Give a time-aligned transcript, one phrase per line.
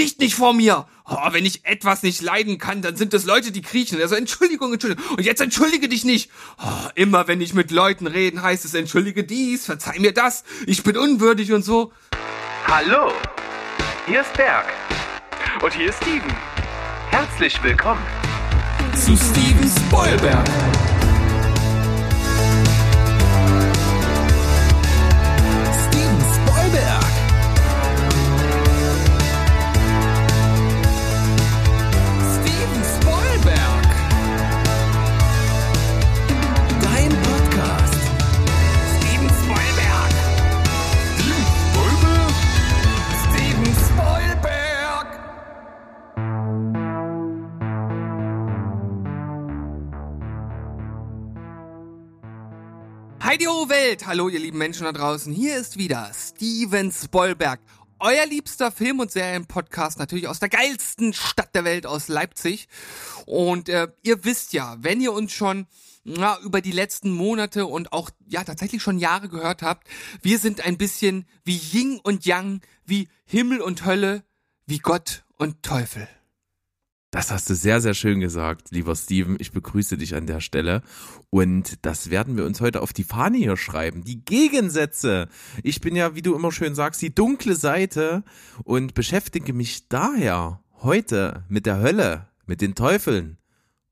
[0.00, 0.86] kriecht nicht vor mir.
[1.04, 4.00] Oh, wenn ich etwas nicht leiden kann, dann sind es Leute, die kriechen.
[4.00, 5.04] Also Entschuldigung, Entschuldigung.
[5.10, 6.30] Und jetzt entschuldige dich nicht.
[6.58, 10.82] Oh, immer wenn ich mit Leuten reden, heißt es entschuldige dies, verzeih mir das, ich
[10.84, 11.92] bin unwürdig und so.
[12.66, 13.12] Hallo,
[14.06, 14.72] hier ist Berg.
[15.62, 16.34] Und hier ist Steven.
[17.10, 18.02] Herzlich willkommen
[18.94, 20.48] zu Steven Spoilberg.
[53.70, 54.04] Welt!
[54.04, 57.60] Hallo ihr lieben Menschen da draußen, hier ist wieder Steven Spoilberg,
[58.00, 62.66] euer liebster Film- und Serienpodcast natürlich aus der geilsten Stadt der Welt, aus Leipzig.
[63.26, 65.68] Und äh, ihr wisst ja, wenn ihr uns schon
[66.02, 69.86] na, über die letzten Monate und auch ja tatsächlich schon Jahre gehört habt,
[70.20, 74.24] wir sind ein bisschen wie Ying und Yang, wie Himmel und Hölle,
[74.66, 76.08] wie Gott und Teufel.
[77.10, 79.36] Das hast du sehr, sehr schön gesagt, lieber Steven.
[79.40, 80.82] Ich begrüße dich an der Stelle.
[81.28, 84.04] Und das werden wir uns heute auf die Fahne hier schreiben.
[84.04, 85.28] Die Gegensätze.
[85.64, 88.22] Ich bin ja, wie du immer schön sagst, die dunkle Seite
[88.62, 93.38] und beschäftige mich daher heute mit der Hölle, mit den Teufeln.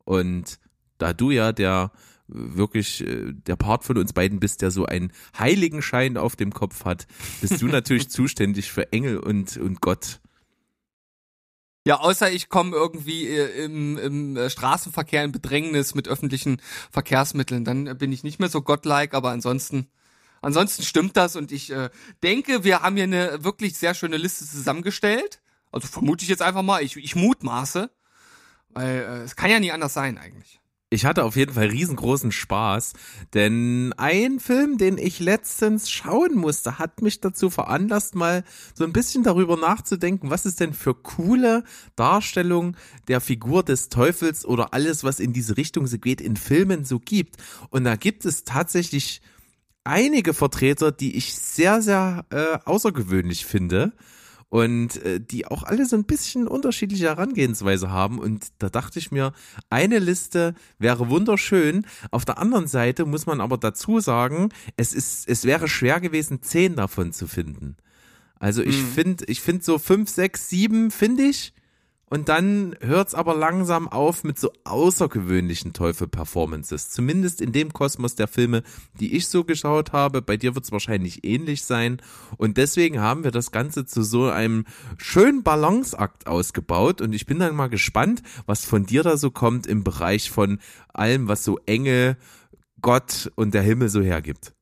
[0.04, 0.60] Und
[0.98, 1.90] da du ja der
[2.28, 6.84] wirklich äh, der Part von uns beiden bist, der so einen Heiligenschein auf dem Kopf
[6.84, 7.06] hat,
[7.40, 10.20] bist du natürlich zuständig für Engel und, und Gott.
[11.86, 17.64] Ja, außer ich komme irgendwie äh, im, im äh, Straßenverkehr in Bedrängnis mit öffentlichen Verkehrsmitteln,
[17.64, 19.88] dann bin ich nicht mehr so godlike, aber ansonsten
[20.40, 21.36] ansonsten stimmt das.
[21.36, 21.90] Und ich äh,
[22.22, 25.40] denke, wir haben hier eine wirklich sehr schöne Liste zusammengestellt.
[25.72, 27.90] Also vermute ich jetzt einfach mal, ich, ich mutmaße,
[28.70, 30.60] weil äh, es kann ja nie anders sein eigentlich
[30.90, 32.94] ich hatte auf jeden Fall riesengroßen Spaß,
[33.34, 38.42] denn ein Film, den ich letztens schauen musste, hat mich dazu veranlasst, mal
[38.74, 41.62] so ein bisschen darüber nachzudenken, was es denn für coole
[41.94, 42.76] Darstellung
[43.06, 46.98] der Figur des Teufels oder alles, was in diese Richtung so geht, in Filmen so
[46.98, 47.36] gibt.
[47.68, 49.20] Und da gibt es tatsächlich
[49.84, 53.92] einige Vertreter, die ich sehr, sehr äh, außergewöhnlich finde
[54.50, 58.18] und äh, die auch alle so ein bisschen unterschiedliche Herangehensweise haben.
[58.18, 59.32] Und da dachte ich mir,
[59.68, 61.86] eine Liste wäre wunderschön.
[62.10, 66.42] Auf der anderen Seite muss man aber dazu sagen, es ist, es wäre schwer gewesen,
[66.42, 67.76] zehn davon zu finden.
[68.38, 68.86] Also ich mhm.
[68.88, 71.52] finde, ich finde so fünf, sechs, sieben finde ich
[72.10, 76.90] und dann hört's aber langsam auf mit so außergewöhnlichen Teufel-Performances.
[76.90, 78.62] Zumindest in dem Kosmos der Filme,
[78.98, 80.22] die ich so geschaut habe.
[80.22, 82.00] Bei dir wird's wahrscheinlich ähnlich sein.
[82.38, 84.64] Und deswegen haben wir das Ganze zu so einem
[84.96, 87.00] schönen Balanceakt ausgebaut.
[87.00, 90.58] Und ich bin dann mal gespannt, was von dir da so kommt im Bereich von
[90.92, 92.16] allem, was so Engel,
[92.80, 94.54] Gott und der Himmel so hergibt.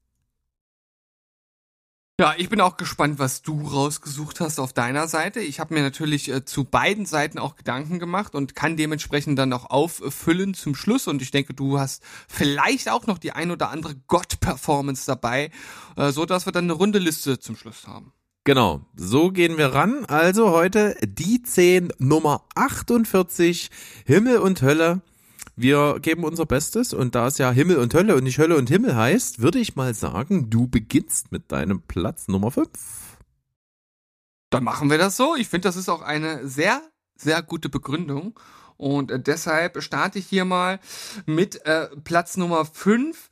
[2.19, 5.41] Ja, ich bin auch gespannt, was du rausgesucht hast auf deiner Seite.
[5.41, 9.53] Ich habe mir natürlich äh, zu beiden Seiten auch Gedanken gemacht und kann dementsprechend dann
[9.53, 11.09] auch auffüllen zum Schluss.
[11.09, 15.51] Und ich denke, du hast vielleicht auch noch die ein oder andere Gott-Performance dabei,
[15.97, 18.15] äh, so dass wir dann eine runde Liste zum Schluss haben.
[18.45, 20.07] Genau, so gehen wir ran.
[20.07, 23.71] Also heute die 10 Nummer 48
[24.07, 25.03] Himmel und Hölle.
[25.59, 28.69] Wir geben unser Bestes und da es ja Himmel und Hölle und nicht Hölle und
[28.69, 32.69] Himmel heißt, würde ich mal sagen, du beginnst mit deinem Platz Nummer 5.
[34.51, 35.35] Dann machen wir das so.
[35.35, 36.83] Ich finde, das ist auch eine sehr,
[37.17, 38.39] sehr gute Begründung.
[38.77, 40.79] Und äh, deshalb starte ich hier mal
[41.25, 43.31] mit äh, Platz Nummer 5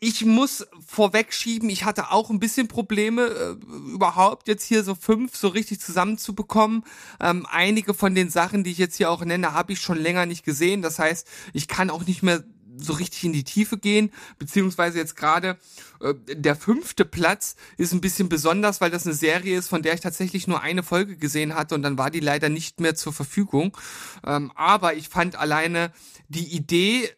[0.00, 5.36] ich muss vorwegschieben, ich hatte auch ein bisschen Probleme, äh, überhaupt jetzt hier so fünf
[5.36, 6.84] so richtig zusammenzubekommen.
[7.20, 10.26] Ähm, einige von den Sachen, die ich jetzt hier auch nenne, habe ich schon länger
[10.26, 10.82] nicht gesehen.
[10.82, 12.44] Das heißt, ich kann auch nicht mehr
[12.80, 15.58] so richtig in die Tiefe gehen, beziehungsweise jetzt gerade
[16.00, 19.94] äh, der fünfte Platz ist ein bisschen besonders, weil das eine Serie ist, von der
[19.94, 23.12] ich tatsächlich nur eine Folge gesehen hatte und dann war die leider nicht mehr zur
[23.12, 23.76] Verfügung.
[24.24, 25.92] Ähm, aber ich fand alleine
[26.28, 27.10] die Idee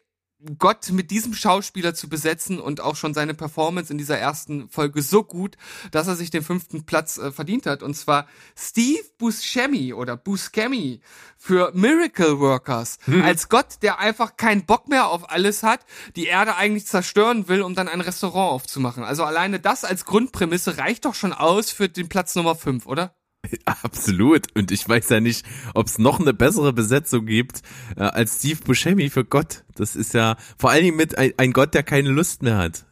[0.57, 5.01] Gott mit diesem Schauspieler zu besetzen und auch schon seine Performance in dieser ersten Folge
[5.01, 5.57] so gut,
[5.91, 7.83] dass er sich den fünften Platz äh, verdient hat.
[7.83, 11.01] Und zwar Steve Buscemi oder Buscemi
[11.37, 12.97] für Miracle Workers.
[13.05, 13.21] Hm.
[13.23, 15.85] Als Gott, der einfach keinen Bock mehr auf alles hat,
[16.15, 19.03] die Erde eigentlich zerstören will, um dann ein Restaurant aufzumachen.
[19.03, 23.15] Also alleine das als Grundprämisse reicht doch schon aus für den Platz Nummer fünf, oder?
[23.65, 24.47] Absolut.
[24.55, 27.61] Und ich weiß ja nicht, ob es noch eine bessere Besetzung gibt
[27.95, 29.63] äh, als Steve Buscemi für Gott.
[29.75, 32.85] Das ist ja vor allen Dingen mit ein, ein Gott, der keine Lust mehr hat.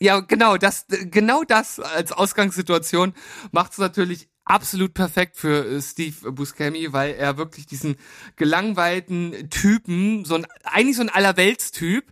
[0.00, 3.14] Ja, genau, das, genau das als Ausgangssituation
[3.52, 7.96] macht es natürlich absolut perfekt für äh, Steve Buscemi, weil er wirklich diesen
[8.36, 12.04] gelangweilten Typen, so ein eigentlich so ein Allerweltstyp,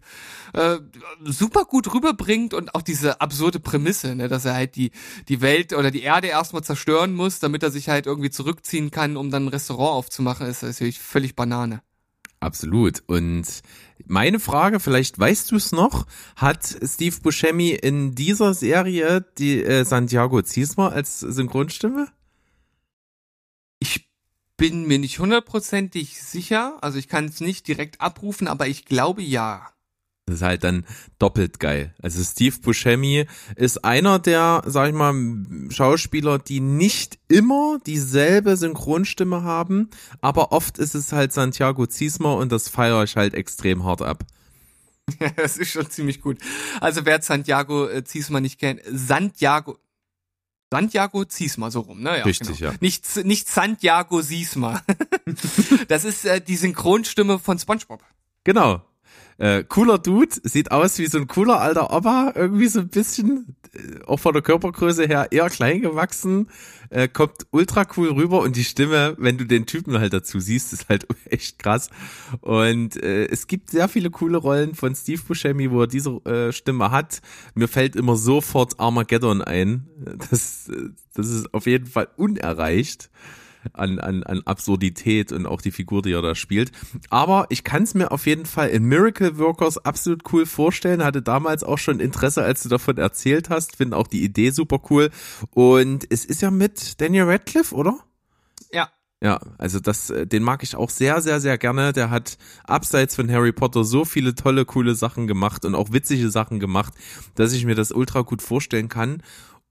[0.55, 0.79] äh,
[1.25, 4.91] super gut rüberbringt und auch diese absurde Prämisse, ne, dass er halt die
[5.29, 9.17] die Welt oder die Erde erstmal zerstören muss, damit er sich halt irgendwie zurückziehen kann,
[9.19, 11.83] um dann ein Restaurant aufzumachen, ist natürlich völlig Banane.
[12.41, 13.03] Absolut.
[13.07, 13.45] Und
[14.07, 16.07] meine Frage, vielleicht weißt du es noch,
[16.37, 22.09] hat Steve Buscemi in dieser Serie die äh, Santiago Ziesma als Synchronstimme?
[24.61, 29.23] Bin mir nicht hundertprozentig sicher, also ich kann es nicht direkt abrufen, aber ich glaube
[29.23, 29.71] ja.
[30.27, 30.85] Das ist halt dann
[31.19, 31.95] doppelt geil.
[32.03, 33.25] Also Steve Buscemi
[33.57, 35.15] ist einer der, sag ich mal,
[35.71, 39.89] Schauspieler, die nicht immer dieselbe Synchronstimme haben,
[40.21, 44.27] aber oft ist es halt Santiago Ziesmer und das feiere ich halt extrem hart ab.
[45.19, 46.37] Ja, das ist schon ziemlich gut.
[46.83, 49.79] Also wer Santiago äh, Ziesmer nicht kennt, Santiago,
[50.73, 52.19] Santiago Ziesma, so rum, ne?
[52.19, 52.71] Ja, Richtig, genau.
[52.73, 52.79] ja.
[52.81, 54.83] Nicht, nicht Santiago Ziesma.
[55.89, 58.03] das ist äh, die Synchronstimme von SpongeBob.
[58.45, 58.83] Genau.
[59.41, 63.57] Äh, cooler Dude, sieht aus wie so ein cooler alter Opa, irgendwie so ein bisschen,
[63.73, 66.49] äh, auch von der Körpergröße her eher klein gewachsen,
[66.91, 70.75] äh, kommt ultra cool rüber und die Stimme, wenn du den Typen halt dazu siehst,
[70.75, 71.89] ist halt echt krass.
[72.43, 76.53] Und äh, es gibt sehr viele coole Rollen von Steve Buscemi, wo er diese äh,
[76.53, 77.23] Stimme hat.
[77.55, 79.89] Mir fällt immer sofort Armageddon ein.
[80.31, 83.09] Das, äh, das ist auf jeden Fall unerreicht
[83.73, 86.73] an, an, an Absurdität und auch die Figur, die er da spielt.
[87.09, 91.05] Aber ich kann es mir auf jeden Fall in Miracle Workers absolut cool vorstellen.
[91.05, 93.77] Hatte damals auch schon Interesse, als du davon erzählt hast.
[93.77, 95.11] Finde auch die Idee super cool.
[95.51, 97.99] Und es ist ja mit Daniel Radcliffe, oder?
[98.73, 98.89] Ja.
[99.23, 101.93] Ja, also das, äh, den mag ich auch sehr, sehr, sehr gerne.
[101.93, 106.31] Der hat abseits von Harry Potter so viele tolle, coole Sachen gemacht und auch witzige
[106.31, 106.95] Sachen gemacht,
[107.35, 109.23] dass ich mir das ultra gut vorstellen kann.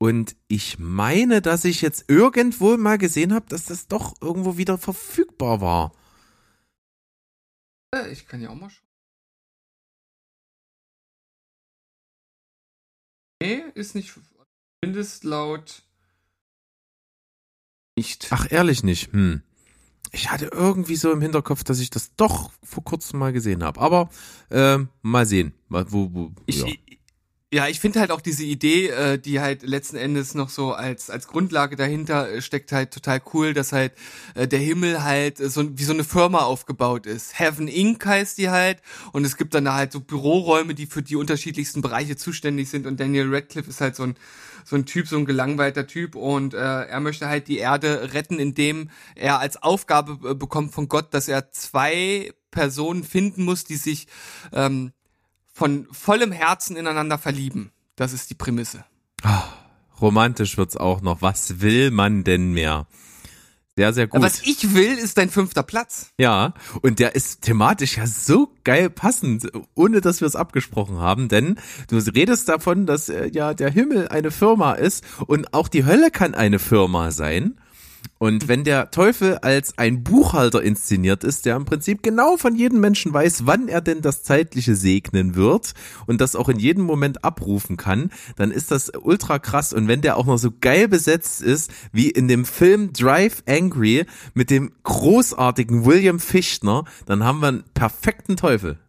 [0.01, 4.77] Und ich meine, dass ich jetzt irgendwo mal gesehen habe, dass das doch irgendwo wieder
[4.77, 5.91] verfügbar war.
[7.93, 8.87] Äh, Ich kann ja auch mal schauen.
[13.41, 14.13] Nee, ist nicht.
[14.83, 15.83] Mindest laut.
[17.97, 18.27] Nicht.
[18.31, 19.11] Ach, ehrlich nicht.
[19.11, 19.41] Hm.
[20.11, 23.79] Ich hatte irgendwie so im Hinterkopf, dass ich das doch vor kurzem mal gesehen habe.
[23.79, 24.09] Aber
[24.49, 25.53] ähm, mal sehen.
[25.67, 26.79] Mal, wo, wo, Ich,
[27.51, 27.67] ja.
[27.67, 31.27] ich finde halt auch diese Idee, äh, die halt letzten Endes noch so als als
[31.27, 33.93] Grundlage dahinter äh, steckt, halt total cool, dass halt
[34.35, 37.39] äh, der Himmel halt äh, so wie so eine Firma aufgebaut ist.
[37.39, 38.05] Heaven Inc.
[38.05, 38.81] heißt die halt
[39.11, 42.85] und es gibt dann da halt so Büroräume, die für die unterschiedlichsten Bereiche zuständig sind
[42.87, 44.15] und Daniel Radcliffe ist halt so ein
[44.65, 48.39] so ein Typ, so ein gelangweilter Typ und äh, er möchte halt die Erde retten,
[48.39, 53.75] indem er als Aufgabe äh, bekommt von Gott, dass er zwei Personen finden muss, die
[53.75, 54.07] sich
[54.51, 54.91] ähm,
[55.59, 57.71] von vollem Herzen ineinander verlieben.
[57.97, 58.85] Das ist die Prämisse.
[59.99, 61.21] Romantisch wird's auch noch.
[61.21, 62.87] Was will man denn mehr?
[63.75, 64.21] Sehr, sehr gut.
[64.21, 66.11] Was ich will, ist dein fünfter Platz.
[66.17, 71.27] Ja, und der ist thematisch ja so geil passend, ohne dass wir es abgesprochen haben,
[71.27, 71.59] denn
[71.89, 76.09] du redest davon, dass äh, ja der Himmel eine Firma ist und auch die Hölle
[76.09, 77.59] kann eine Firma sein.
[78.19, 82.81] Und wenn der Teufel als ein Buchhalter inszeniert ist, der im Prinzip genau von jedem
[82.81, 85.73] Menschen weiß, wann er denn das Zeitliche segnen wird
[86.05, 89.71] und das auch in jedem Moment abrufen kann, dann ist das ultra krass.
[89.71, 94.05] Und wenn der auch noch so geil besetzt ist, wie in dem Film Drive Angry
[94.33, 98.79] mit dem großartigen William Fichtner, dann haben wir einen perfekten Teufel.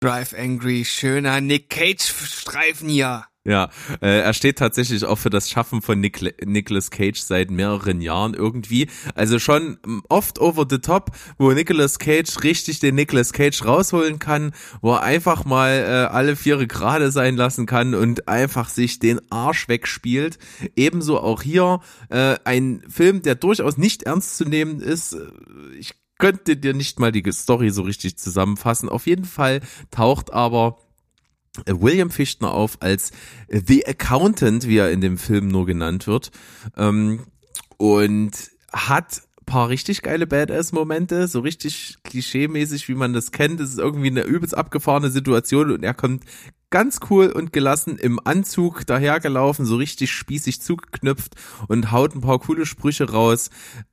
[0.00, 3.27] Drive Angry, schöner Nick Cage-Streifen hier.
[3.44, 3.70] Ja,
[4.02, 8.34] äh, er steht tatsächlich auch für das Schaffen von Nic Nicolas Cage seit mehreren Jahren
[8.34, 8.88] irgendwie.
[9.14, 14.18] Also schon mm, oft over the top, wo Nicolas Cage richtig den Nicolas Cage rausholen
[14.18, 14.52] kann,
[14.82, 19.20] wo er einfach mal äh, alle Viere gerade sein lassen kann und einfach sich den
[19.30, 20.38] Arsch wegspielt.
[20.76, 21.80] Ebenso auch hier
[22.10, 25.16] äh, ein Film, der durchaus nicht ernst zu nehmen ist.
[25.78, 28.88] Ich könnte dir nicht mal die Story so richtig zusammenfassen.
[28.88, 30.78] Auf jeden Fall taucht aber
[31.66, 33.12] William Fichtner auf als
[33.48, 36.30] The Accountant, wie er in dem Film nur genannt wird,
[36.76, 37.24] ähm,
[37.76, 38.32] und
[38.72, 43.58] hat paar richtig geile Badass-Momente, so richtig klischeemäßig, wie man das kennt.
[43.58, 46.24] Das ist irgendwie eine übelst abgefahrene Situation und er kommt
[46.70, 51.34] ganz cool und gelassen im Anzug dahergelaufen, so richtig spießig zugeknüpft
[51.68, 53.50] und haut ein paar coole Sprüche raus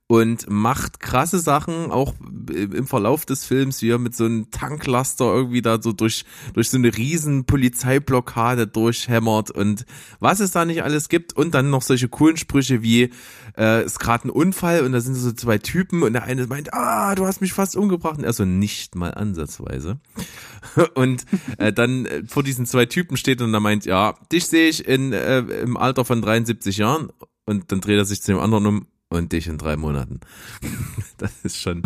[0.08, 2.14] und macht krasse Sachen, auch
[2.48, 6.70] im Verlauf des Films, wie er mit so einem Tanklaster irgendwie da so durch, durch
[6.70, 9.84] so eine riesen Polizeiblockade durchhämmert und
[10.20, 11.32] was es da nicht alles gibt.
[11.32, 13.10] Und dann noch solche coolen Sprüche wie,
[13.56, 16.74] äh, ist gerade ein Unfall und da sind so zwei Typen und der eine meint,
[16.74, 19.98] ah, du hast mich fast umgebracht und er so nicht mal ansatzweise.
[20.94, 21.24] und
[21.58, 24.86] äh, dann äh, vor diesen zwei Typen steht und er meint, ja, dich sehe ich
[24.86, 27.08] in, äh, im Alter von 73 Jahren
[27.44, 30.20] und dann dreht er sich zu dem anderen um und dich in drei Monaten.
[31.18, 31.82] Das ist schon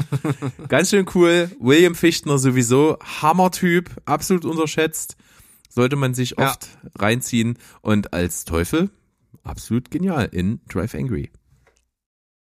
[0.67, 1.53] ganz schön cool.
[1.61, 5.17] William Fichtner sowieso Hammertyp, absolut unterschätzt.
[5.69, 6.49] Sollte man sich Ja.
[6.49, 6.67] oft
[6.99, 8.91] reinziehen und als Teufel
[9.45, 11.31] absolut genial in Drive Angry.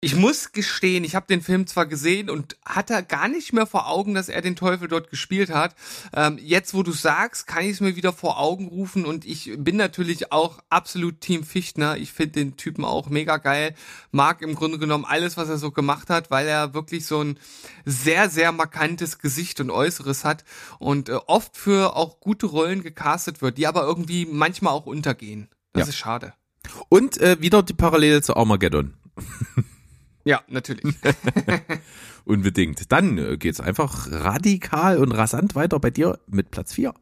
[0.05, 3.87] Ich muss gestehen, ich habe den Film zwar gesehen und hatte gar nicht mehr vor
[3.89, 5.77] Augen, dass er den Teufel dort gespielt hat.
[6.13, 9.53] Ähm, jetzt, wo du sagst, kann ich es mir wieder vor Augen rufen und ich
[9.59, 11.99] bin natürlich auch absolut Team Fichtner.
[11.99, 13.77] Ich finde den Typen auch mega geil.
[14.11, 17.39] Mag im Grunde genommen alles, was er so gemacht hat, weil er wirklich so ein
[17.85, 20.43] sehr, sehr markantes Gesicht und Äußeres hat
[20.81, 25.49] und äh, oft für auch gute Rollen gecastet wird, die aber irgendwie manchmal auch untergehen.
[25.75, 25.91] Das Ja.
[25.91, 26.35] ist schade.
[26.89, 28.95] Und äh, wieder die Parallele zu Armageddon.
[30.25, 30.85] Ja, natürlich.
[32.25, 32.93] Unbedingt.
[32.93, 36.95] Dann äh, geht's einfach radikal und rasant weiter bei dir mit Platz 4.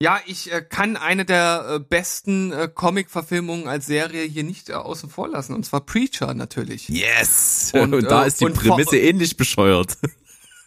[0.00, 4.74] Ja, ich äh, kann eine der äh, besten äh, Comic-Verfilmungen als Serie hier nicht äh,
[4.74, 6.88] außen vor lassen, und zwar Preacher natürlich.
[6.88, 7.70] Yes!
[7.74, 9.98] Und, Und, da äh, ist die Prämisse ähnlich bescheuert.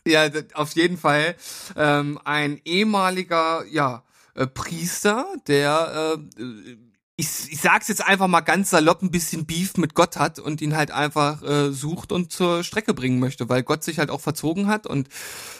[0.07, 1.35] Ja, auf jeden Fall.
[1.75, 6.77] Ähm, ein ehemaliger, ja, äh, Priester, der, äh,
[7.19, 10.61] ich, ich sag's jetzt einfach mal ganz salopp, ein bisschen Beef mit Gott hat und
[10.61, 14.21] ihn halt einfach äh, sucht und zur Strecke bringen möchte, weil Gott sich halt auch
[14.21, 15.09] verzogen hat und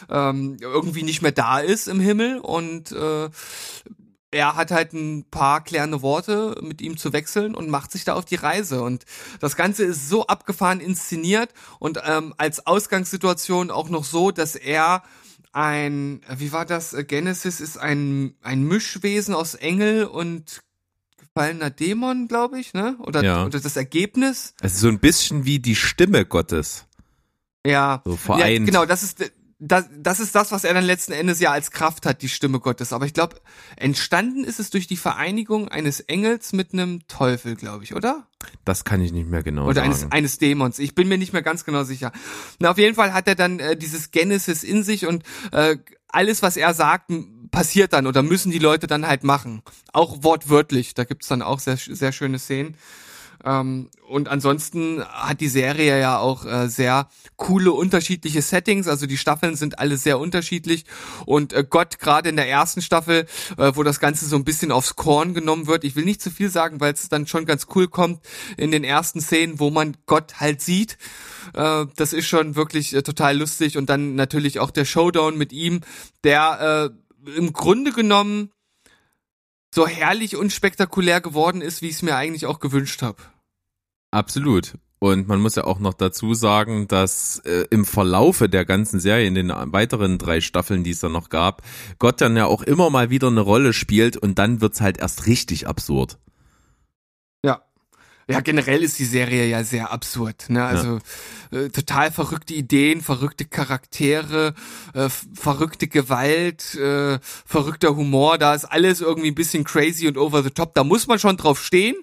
[0.08, 3.28] ähm, irgendwie nicht mehr da ist im Himmel und äh,
[4.30, 8.14] er hat halt ein paar klärende Worte mit ihm zu wechseln und macht sich da
[8.14, 8.82] auf die Reise.
[8.82, 9.04] Und
[9.40, 15.02] das Ganze ist so abgefahren inszeniert und ähm, als Ausgangssituation auch noch so, dass er
[15.52, 16.94] ein, wie war das?
[17.08, 20.60] Genesis ist ein, ein Mischwesen aus Engel und
[21.38, 22.96] gefallener Dämon, glaube ich, ne?
[23.00, 23.44] Oder, Ja.
[23.46, 24.54] oder das Ergebnis.
[24.60, 26.86] Es ist so ein bisschen wie die Stimme Gottes.
[27.64, 28.02] Ja.
[28.04, 28.60] So vereint.
[28.60, 31.72] Ja, genau, das ist das, das ist das, was er dann letzten Endes ja als
[31.72, 32.92] Kraft hat, die Stimme Gottes.
[32.92, 33.36] Aber ich glaube,
[33.76, 38.28] entstanden ist es durch die Vereinigung eines Engels mit einem Teufel, glaube ich, oder?
[38.64, 39.86] Das kann ich nicht mehr genau Oder sagen.
[39.88, 40.78] eines, eines Dämons.
[40.78, 42.12] Ich bin mir nicht mehr ganz genau sicher.
[42.60, 45.76] Na, auf jeden Fall hat er dann äh, dieses Genesis in sich und äh,
[46.06, 47.10] alles, was er sagt,
[47.50, 49.62] passiert dann oder müssen die Leute dann halt machen.
[49.92, 50.94] Auch wortwörtlich.
[50.94, 52.76] Da gibt's dann auch sehr, sehr schöne Szenen.
[53.44, 58.88] Ähm, und ansonsten hat die Serie ja auch äh, sehr coole unterschiedliche Settings.
[58.88, 60.84] Also die Staffeln sind alle sehr unterschiedlich.
[61.24, 63.26] Und äh, Gott, gerade in der ersten Staffel,
[63.56, 65.84] äh, wo das Ganze so ein bisschen aufs Korn genommen wird.
[65.84, 68.20] Ich will nicht zu viel sagen, weil es dann schon ganz cool kommt
[68.56, 70.98] in den ersten Szenen, wo man Gott halt sieht.
[71.54, 73.76] Äh, das ist schon wirklich äh, total lustig.
[73.76, 75.82] Und dann natürlich auch der Showdown mit ihm,
[76.24, 78.50] der äh, im Grunde genommen
[79.74, 83.22] so herrlich und spektakulär geworden ist, wie ich es mir eigentlich auch gewünscht habe.
[84.10, 84.74] Absolut.
[85.00, 89.28] Und man muss ja auch noch dazu sagen, dass äh, im Verlaufe der ganzen Serie,
[89.28, 91.62] in den weiteren drei Staffeln, die es dann noch gab,
[91.98, 95.26] Gott dann ja auch immer mal wieder eine Rolle spielt und dann wird's halt erst
[95.26, 96.18] richtig absurd.
[97.44, 97.62] Ja.
[98.30, 100.50] Ja, generell ist die Serie ja sehr absurd.
[100.50, 100.62] Ne?
[100.62, 100.98] Also
[101.50, 104.54] äh, total verrückte Ideen, verrückte Charaktere,
[104.92, 108.36] äh, verrückte Gewalt, äh, verrückter Humor.
[108.36, 110.74] Da ist alles irgendwie ein bisschen crazy und over the top.
[110.74, 111.96] Da muss man schon drauf stehen.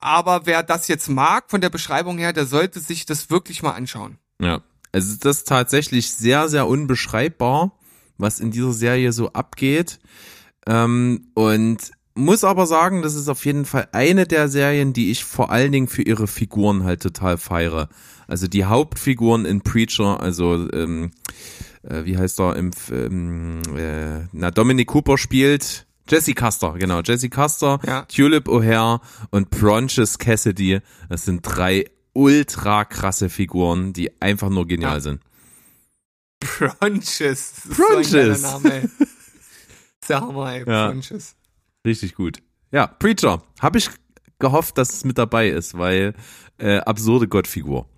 [0.00, 3.72] Aber wer das jetzt mag von der Beschreibung her, der sollte sich das wirklich mal
[3.72, 4.18] anschauen.
[4.40, 4.62] Ja.
[4.92, 7.72] Also das ist tatsächlich sehr, sehr unbeschreibbar,
[8.16, 9.98] was in dieser Serie so abgeht.
[10.66, 15.24] Ähm, und muss aber sagen, das ist auf jeden Fall eine der Serien, die ich
[15.24, 17.88] vor allen Dingen für ihre Figuren halt total feiere.
[18.26, 21.12] Also die Hauptfiguren in Preacher, also ähm,
[21.82, 27.28] äh, wie heißt er im ähm, äh, na Dominic Cooper spielt Jesse Custer, genau, Jesse
[27.28, 28.02] Custer, Ja.
[28.06, 30.80] Tulip O'Hare und Bronches Cassidy.
[31.08, 31.84] Das sind drei
[32.14, 35.00] ultra krasse Figuren, die einfach nur genial Ja.
[35.00, 35.20] sind.
[36.40, 38.42] Ist Brunches.
[38.42, 38.90] So Name.
[40.04, 40.88] Sag mal, ey, Ja.
[40.90, 41.34] Brunches.
[41.86, 42.42] Richtig gut.
[42.70, 43.42] Ja, Preacher.
[43.60, 43.90] Habe ich
[44.38, 46.14] gehofft, dass es mit dabei ist, weil
[46.58, 47.88] äh, absurde Gottfigur.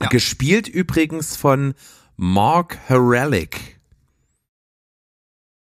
[0.00, 0.08] Ja.
[0.08, 1.74] Gespielt übrigens von
[2.16, 3.74] Mark Herelick.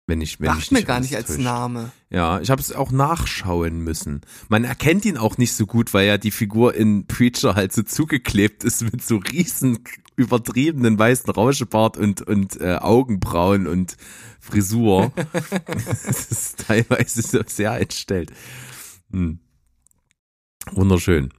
[0.07, 1.41] Wenn ich, wenn ich Sagt mir gar nicht als täuscht.
[1.41, 1.93] Name.
[2.11, 4.23] Ja, ich habe es auch nachschauen müssen.
[4.49, 7.85] Man erkennt ihn auch nicht so gut, weil ja die Figur in Preacher halt so
[7.85, 9.85] zugeklebt ist mit so riesen
[10.21, 13.97] übertriebenen weißen Rauschebart und und äh, Augenbrauen und
[14.39, 15.13] Frisur.
[15.67, 18.31] das ist teilweise so sehr entstellt.
[19.11, 19.41] Hm.
[20.73, 21.31] Wunderschön.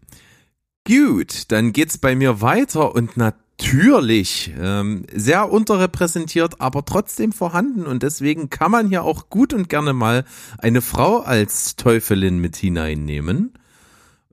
[0.88, 8.02] Gut, dann geht's bei mir weiter und natürlich ähm, sehr unterrepräsentiert, aber trotzdem vorhanden und
[8.02, 10.26] deswegen kann man hier auch gut und gerne mal
[10.58, 13.54] eine Frau als Teufelin mit hineinnehmen.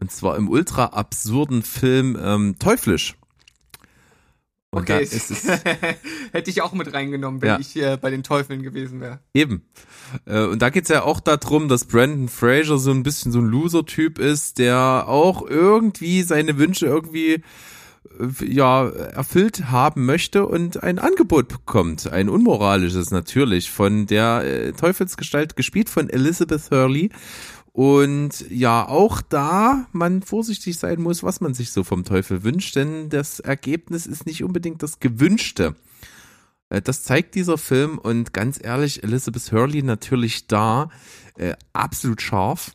[0.01, 3.17] Und zwar im ultra absurden Film ähm, Teuflisch.
[4.71, 5.07] Und Okay,
[6.33, 7.59] hätte ich auch mit reingenommen, wenn Ja.
[7.59, 9.21] ich äh, bei den Teufeln gewesen wäre.
[9.33, 9.63] Eben.
[10.27, 13.47] Äh, Und da geht's ja auch darum, dass Brandon Fraser so ein bisschen so ein
[13.47, 17.43] Loser-Typ ist, der auch irgendwie seine Wünsche irgendwie äh,
[18.47, 25.89] ja erfüllt haben möchte und ein Angebot bekommt, ein unmoralisches natürlich, von der Teufelsgestalt gespielt
[25.89, 27.09] von Elizabeth Hurley.
[27.79, 32.75] Und ja, auch da man vorsichtig sein muss, was man sich so vom Teufel wünscht,
[32.75, 35.77] denn das Ergebnis ist nicht unbedingt das gewünschte.
[36.71, 40.91] Äh, Das zeigt dieser Film und ganz ehrlich, Elizabeth Hurley natürlich da
[41.37, 42.73] äh, absolut scharf.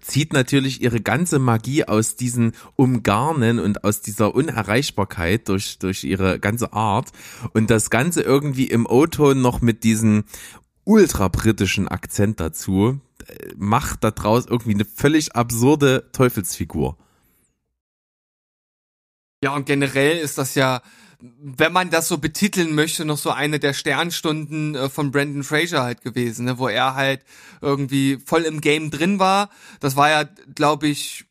[0.00, 6.38] Zieht natürlich ihre ganze Magie aus diesen Umgarnen und aus dieser Unerreichbarkeit durch, durch ihre
[6.38, 7.10] ganze Art
[7.54, 10.22] und das Ganze irgendwie im O-Ton noch mit diesem
[10.84, 13.00] ultra britischen Akzent dazu,
[13.56, 16.96] macht daraus irgendwie eine völlig absurde Teufelsfigur.
[19.42, 20.82] Ja, und generell ist das ja,
[21.20, 25.82] wenn man das so betiteln möchte, noch so eine der Sternstunden äh, von Brandon Fraser
[25.82, 27.24] halt gewesen, ne, wo er halt
[27.60, 29.50] irgendwie voll im Game drin war.
[29.80, 30.24] Das war ja,
[30.54, 31.24] glaube ich,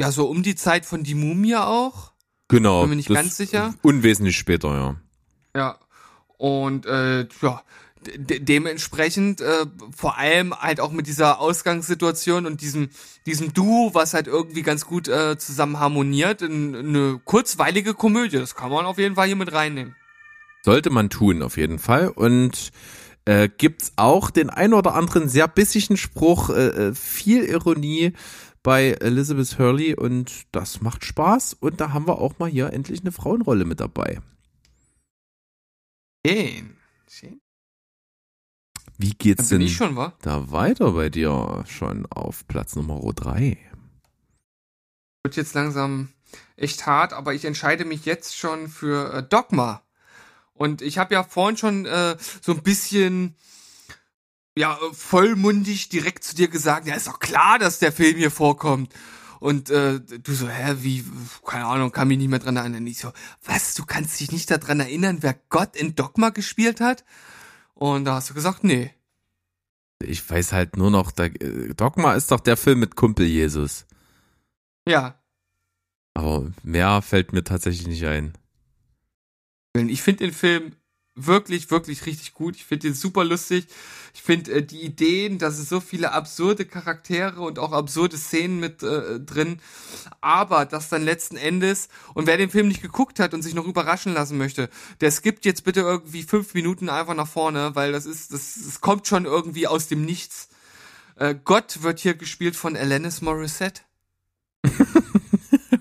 [0.00, 2.12] ja, so um die Zeit von Die Mumie auch.
[2.48, 2.82] Genau.
[2.82, 3.74] Bin mir nicht ganz sicher.
[3.82, 4.96] Unwesentlich später, ja.
[5.54, 5.78] Ja.
[6.38, 7.62] Und äh, ja,
[8.16, 9.66] de dementsprechend äh,
[9.96, 12.90] vor allem halt auch mit dieser Ausgangssituation und diesem
[13.26, 18.38] diesem Duo, was halt irgendwie ganz gut äh, zusammen harmoniert, in, eine kurzweilige Komödie.
[18.38, 19.94] Das kann man auf jeden Fall hier mit reinnehmen.
[20.64, 22.08] Sollte man tun, auf jeden Fall.
[22.08, 22.72] Und
[23.24, 28.12] äh, gibt's auch den ein oder anderen sehr bissigen Spruch, äh, äh, viel Ironie
[28.62, 31.54] bei Elizabeth Hurley und das macht Spaß.
[31.54, 34.20] Und da haben wir auch mal hier endlich eine Frauenrolle mit dabei.
[36.24, 36.76] Schön.
[37.08, 37.41] Schön.
[39.02, 43.58] Wie geht's denn schon, da weiter bei dir schon auf Platz Nummer drei?
[45.24, 46.10] Wird jetzt langsam
[46.56, 49.82] echt hart, aber ich entscheide mich jetzt schon für äh, Dogma.
[50.52, 53.34] Und ich habe ja vorhin schon äh, so ein bisschen
[54.56, 58.94] ja vollmundig direkt zu dir gesagt, ja ist doch klar, dass der Film hier vorkommt.
[59.40, 61.04] Und äh, du so, hä, wie,
[61.44, 62.86] keine Ahnung, kann mich nicht mehr dran erinnern.
[62.86, 63.10] Ich so,
[63.44, 67.04] was, du kannst dich nicht daran erinnern, wer Gott in Dogma gespielt hat?
[67.82, 68.92] Und da hast du gesagt, nee.
[70.00, 73.86] Ich weiß halt nur noch, da, Dogma ist doch der Film mit Kumpel Jesus.
[74.86, 75.20] Ja,
[76.14, 78.34] Aber mehr fällt mir tatsächlich nicht ein.
[79.74, 80.76] Ich finde den Film
[81.14, 82.56] wirklich, wirklich richtig gut.
[82.56, 83.66] Ich finde den super lustig.
[84.14, 88.60] Ich finde äh, die Ideen, da sind so viele absurde Charaktere und auch absurde Szenen
[88.60, 89.60] mit äh, drin.
[90.20, 93.66] Aber das dann letzten Endes, und wer den Film nicht geguckt hat und sich noch
[93.66, 94.70] überraschen lassen möchte,
[95.00, 98.80] der skippt jetzt bitte irgendwie fünf Minuten einfach nach vorne, weil das ist, das, das
[98.80, 100.48] kommt schon irgendwie aus dem Nichts.
[101.16, 103.82] Äh, Gott wird hier gespielt von Alanis Morissette.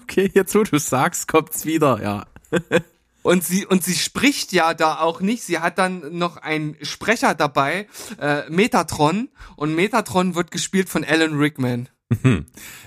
[0.04, 2.26] Okay, jetzt wo du sagst, kommt's wieder, ja.
[3.24, 5.44] Und sie, und sie spricht ja da auch nicht.
[5.44, 7.88] Sie hat dann noch einen Sprecher dabei,
[8.20, 9.30] äh, Metatron.
[9.56, 11.88] Und Metatron wird gespielt von Alan Rickman.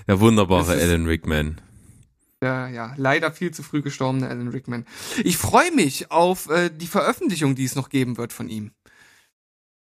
[0.07, 1.61] Der wunderbare ist- Alan Rickman.
[2.43, 4.85] Ja, ja, leider viel zu früh gestorbene Alan Rickman.
[5.23, 8.71] Ich freue mich auf äh, die Veröffentlichung, die es noch geben wird von ihm.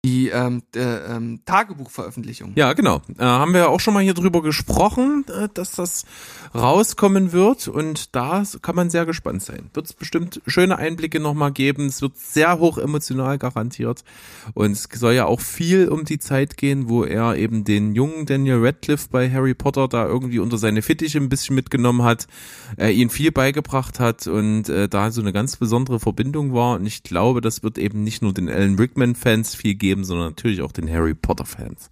[0.07, 2.53] Die ähm, äh, ähm, Tagebuchveröffentlichung.
[2.55, 3.03] Ja, genau.
[3.19, 6.05] Äh, haben wir auch schon mal hier drüber gesprochen, äh, dass das
[6.55, 9.69] rauskommen wird und da kann man sehr gespannt sein.
[9.75, 11.87] Wird es bestimmt schöne Einblicke nochmal geben.
[11.87, 14.05] Es wird sehr hoch emotional garantiert
[14.55, 18.27] und es soll ja auch viel um die Zeit gehen, wo er eben den jungen
[18.27, 22.29] Daniel Radcliffe bei Harry Potter da irgendwie unter seine Fittiche ein bisschen mitgenommen hat,
[22.79, 26.87] äh, ihn viel beigebracht hat und äh, da so eine ganz besondere Verbindung war und
[26.87, 30.73] ich glaube, das wird eben nicht nur den Alan Rickman-Fans viel geben, sondern natürlich auch
[30.73, 31.89] den Harry Potter-Fans.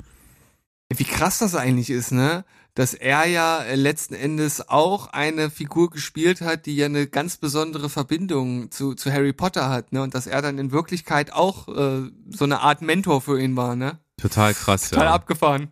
[0.97, 2.45] Wie krass das eigentlich ist, ne?
[2.75, 7.37] Dass er ja äh, letzten Endes auch eine Figur gespielt hat, die ja eine ganz
[7.37, 10.03] besondere Verbindung zu, zu Harry Potter hat, ne?
[10.03, 13.77] Und dass er dann in Wirklichkeit auch äh, so eine Art Mentor für ihn war,
[13.77, 13.99] ne?
[14.21, 15.14] Total krass, Total ja.
[15.14, 15.71] abgefahren.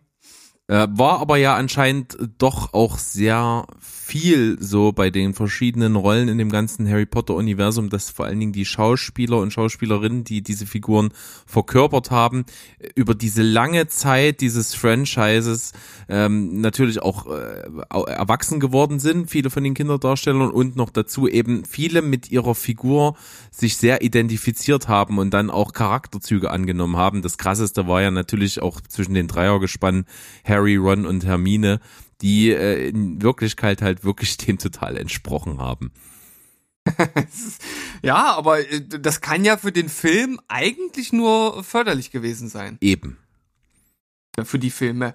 [0.69, 6.37] Äh, war aber ja anscheinend doch auch sehr viel so bei den verschiedenen Rollen in
[6.37, 10.65] dem ganzen Harry Potter Universum, dass vor allen Dingen die Schauspieler und Schauspielerinnen, die diese
[10.65, 11.09] Figuren
[11.45, 12.45] verkörpert haben,
[12.95, 15.73] über diese lange Zeit dieses Franchises
[16.07, 21.65] ähm, natürlich auch äh, erwachsen geworden sind, viele von den Kinderdarstellern und noch dazu eben
[21.65, 23.17] viele mit ihrer Figur
[23.51, 27.21] sich sehr identifiziert haben und dann auch Charakterzüge angenommen haben.
[27.21, 30.05] Das krasseste war ja natürlich auch zwischen den Dreiergespannen
[30.45, 31.79] Harry, Ron und Hermine,
[32.21, 35.91] die äh, in Wirklichkeit halt wirklich dem total entsprochen haben.
[38.03, 42.77] Ja, aber äh, das kann ja für den Film eigentlich nur förderlich gewesen sein.
[42.81, 43.17] Eben.
[44.43, 45.13] Für die Filme.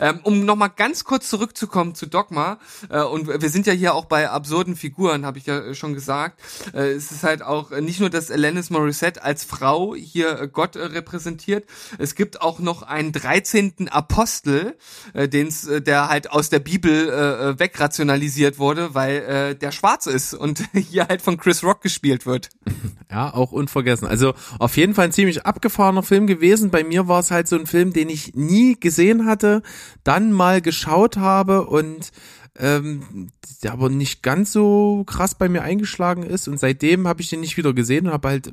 [0.00, 2.58] Ähm, um nochmal ganz kurz zurückzukommen zu Dogma,
[2.90, 6.40] äh, und wir sind ja hier auch bei absurden Figuren, habe ich ja schon gesagt.
[6.74, 10.74] Äh, es ist halt auch nicht nur, dass Alanis Morissette als Frau hier äh, Gott
[10.74, 11.68] äh, repräsentiert,
[11.98, 13.88] es gibt auch noch einen 13.
[13.90, 14.76] Apostel,
[15.14, 19.70] äh, den's, äh, der halt aus der Bibel äh, äh wegrationalisiert wurde, weil äh, der
[19.70, 22.50] schwarz ist und hier halt von Chris Rock gespielt wird.
[23.10, 24.06] Ja, auch unvergessen.
[24.06, 26.70] Also auf jeden Fall ein ziemlich abgefahrener Film gewesen.
[26.70, 28.34] Bei mir war es halt so ein Film, den ich
[28.78, 29.62] gesehen hatte,
[30.04, 32.10] dann mal geschaut habe und
[32.56, 33.30] ähm,
[33.62, 37.40] der aber nicht ganz so krass bei mir eingeschlagen ist und seitdem habe ich den
[37.40, 38.52] nicht wieder gesehen und habe halt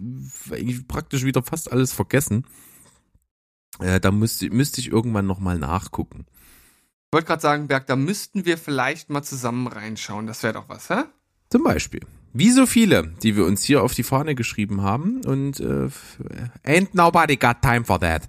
[0.88, 2.46] praktisch wieder fast alles vergessen.
[3.80, 6.26] Äh, da müsste, müsste ich irgendwann nochmal nachgucken.
[6.28, 10.28] Ich wollte gerade sagen, Berg, da müssten wir vielleicht mal zusammen reinschauen.
[10.28, 11.04] Das wäre doch was, hä?
[11.50, 12.02] Zum Beispiel.
[12.34, 15.88] Wie so viele, die wir uns hier auf die Fahne geschrieben haben und äh,
[16.66, 18.28] ain't nobody got time for that.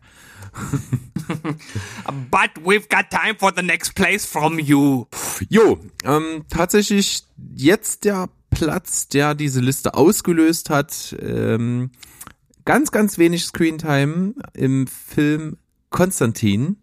[2.31, 5.07] But we've got time for the next place from you.
[5.49, 11.15] Jo, ähm, tatsächlich jetzt der Platz, der diese Liste ausgelöst hat.
[11.21, 11.91] Ähm,
[12.65, 15.57] ganz, ganz wenig Screentime im Film
[15.91, 16.77] Konstantin,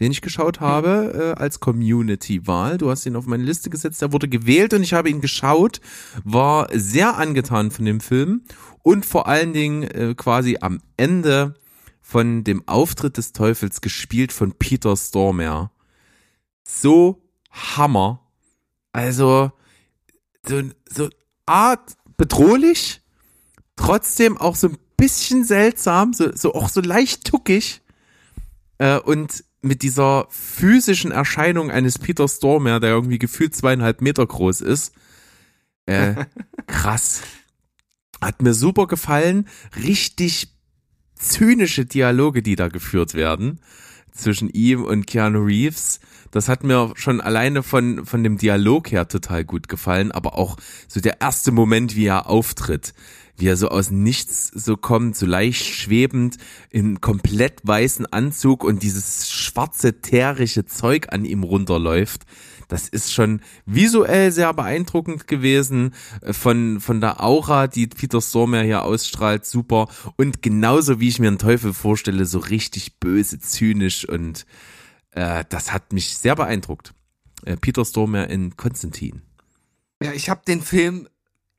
[0.00, 2.78] den ich geschaut habe äh, als Community-Wahl.
[2.78, 5.80] Du hast ihn auf meine Liste gesetzt, er wurde gewählt und ich habe ihn geschaut,
[6.24, 8.42] war sehr angetan von dem Film
[8.82, 11.54] und vor allen Dingen äh, quasi am Ende
[12.12, 15.70] von dem Auftritt des Teufels gespielt von Peter Stormare.
[16.62, 18.20] So Hammer.
[18.92, 19.50] Also
[20.46, 21.08] so, so
[21.46, 23.00] Art bedrohlich,
[23.76, 27.80] trotzdem auch so ein bisschen seltsam, so, so auch so leicht tuckig
[28.76, 34.60] äh, und mit dieser physischen Erscheinung eines Peter Stormare, der irgendwie gefühlt zweieinhalb Meter groß
[34.60, 34.92] ist.
[35.86, 36.26] Äh,
[36.66, 37.22] krass.
[38.20, 39.48] Hat mir super gefallen.
[39.82, 40.52] Richtig
[41.22, 43.60] zynische Dialoge, die da geführt werden
[44.12, 46.00] zwischen ihm und Keanu Reeves.
[46.30, 50.56] Das hat mir schon alleine von, von dem Dialog her total gut gefallen, aber auch
[50.88, 52.94] so der erste Moment, wie er auftritt,
[53.42, 56.36] wie er so aus nichts so kommt, so leicht schwebend,
[56.70, 62.22] in komplett weißen Anzug und dieses schwarze, tärische Zeug an ihm runterläuft.
[62.68, 65.92] Das ist schon visuell sehr beeindruckend gewesen.
[66.20, 69.88] Äh, von, von der Aura, die Peter Stormare hier ausstrahlt, super.
[70.16, 74.46] Und genauso wie ich mir einen Teufel vorstelle, so richtig böse, zynisch und
[75.10, 76.94] äh, das hat mich sehr beeindruckt.
[77.44, 79.20] Äh, Peter Stormare in Konstantin.
[80.00, 81.08] Ja, ich habe den Film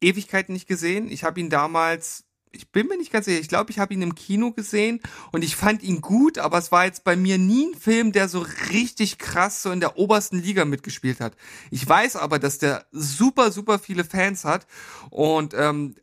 [0.03, 1.09] Ewigkeiten nicht gesehen.
[1.09, 4.01] Ich habe ihn damals ich bin mir nicht ganz sicher, ich glaube, ich habe ihn
[4.01, 7.71] im Kino gesehen und ich fand ihn gut, aber es war jetzt bei mir nie
[7.71, 11.35] ein Film, der so richtig krass so in der obersten Liga mitgespielt hat.
[11.71, 14.67] Ich weiß aber, dass der super, super viele Fans hat
[15.09, 15.95] und ähm,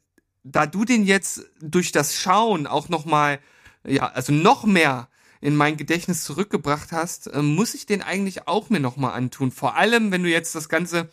[0.42, 3.38] da du den jetzt durch das Schauen auch nochmal,
[3.86, 5.08] ja, also noch mehr
[5.40, 9.52] in mein Gedächtnis zurückgebracht hast, äh, muss ich den eigentlich auch mir nochmal antun.
[9.52, 11.08] Vor allem, wenn du jetzt das Ganze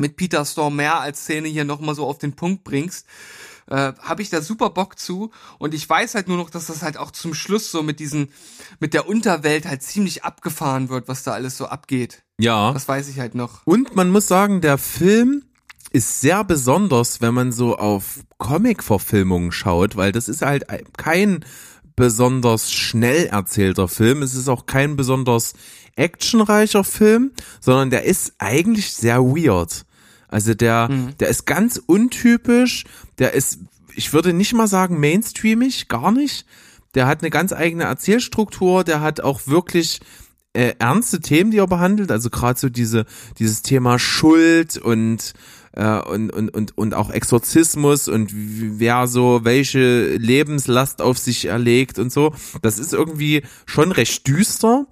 [0.00, 3.06] mit Peter Stormare als Szene hier nochmal so auf den Punkt bringst
[3.70, 6.82] äh, habe ich da super Bock zu und ich weiß halt nur noch, dass das
[6.82, 8.28] halt auch zum Schluss so mit diesen,
[8.80, 12.22] mit der Unterwelt halt ziemlich abgefahren wird, was da alles so abgeht.
[12.38, 12.72] Ja.
[12.72, 13.62] Das weiß ich halt noch.
[13.64, 15.44] Und man muss sagen, der Film
[15.92, 20.64] ist sehr besonders, wenn man so auf Comic-Verfilmungen schaut, weil das ist halt
[20.96, 21.44] kein
[21.96, 24.22] besonders schnell erzählter Film.
[24.22, 25.54] Es ist auch kein besonders
[25.96, 29.84] actionreicher Film, sondern der ist eigentlich sehr weird.
[30.30, 31.16] Also der, mhm.
[31.18, 32.84] der ist ganz untypisch,
[33.18, 33.58] der ist,
[33.94, 36.46] ich würde nicht mal sagen mainstreamig, gar nicht.
[36.94, 40.00] Der hat eine ganz eigene Erzählstruktur, der hat auch wirklich
[40.52, 43.06] äh, ernste Themen, die er behandelt, also gerade so diese,
[43.38, 45.34] dieses Thema Schuld und
[45.72, 51.98] äh, und, und, und, und auch Exorzismus und wer so welche Lebenslast auf sich erlegt
[51.98, 52.34] und so.
[52.62, 54.86] Das ist irgendwie schon recht düster,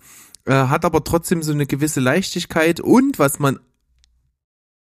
[0.45, 3.59] äh, hat aber trotzdem so eine gewisse Leichtigkeit und was man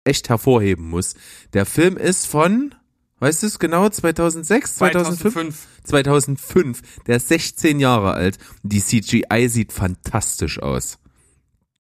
[0.09, 1.13] echt hervorheben muss.
[1.53, 2.75] Der Film ist von,
[3.19, 5.67] weißt du es genau, 2006, 2005?
[5.83, 6.81] 2005.
[7.07, 8.37] Der ist 16 Jahre alt.
[8.63, 10.97] Die CGI sieht fantastisch aus.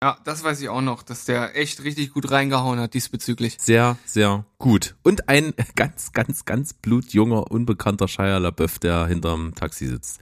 [0.03, 3.57] Ja, das weiß ich auch noch, dass der echt richtig gut reingehauen hat diesbezüglich.
[3.59, 4.95] Sehr, sehr gut.
[5.03, 10.21] Und ein ganz, ganz, ganz blutjunger, unbekannter Shia LaBeouf, der hinterm Taxi sitzt.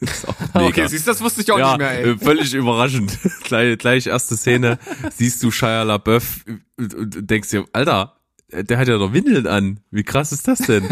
[0.54, 2.10] okay, siehst das wusste ich auch ja, nicht mehr, ey.
[2.10, 3.16] Äh, völlig überraschend.
[3.44, 4.80] gleich, gleich erste Szene,
[5.14, 6.44] siehst du Shia LaBeouf
[6.76, 8.16] und denkst dir, Alter,
[8.50, 9.78] der hat ja doch Windeln an.
[9.92, 10.88] Wie krass ist das denn?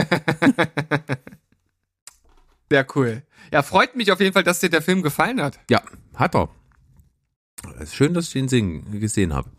[2.70, 3.24] Sehr cool.
[3.52, 5.58] Ja, freut mich auf jeden Fall, dass dir der Film gefallen hat.
[5.68, 5.82] Ja,
[6.14, 6.50] hat er.
[7.76, 9.50] Es ist schön, dass ich den singen, gesehen habe.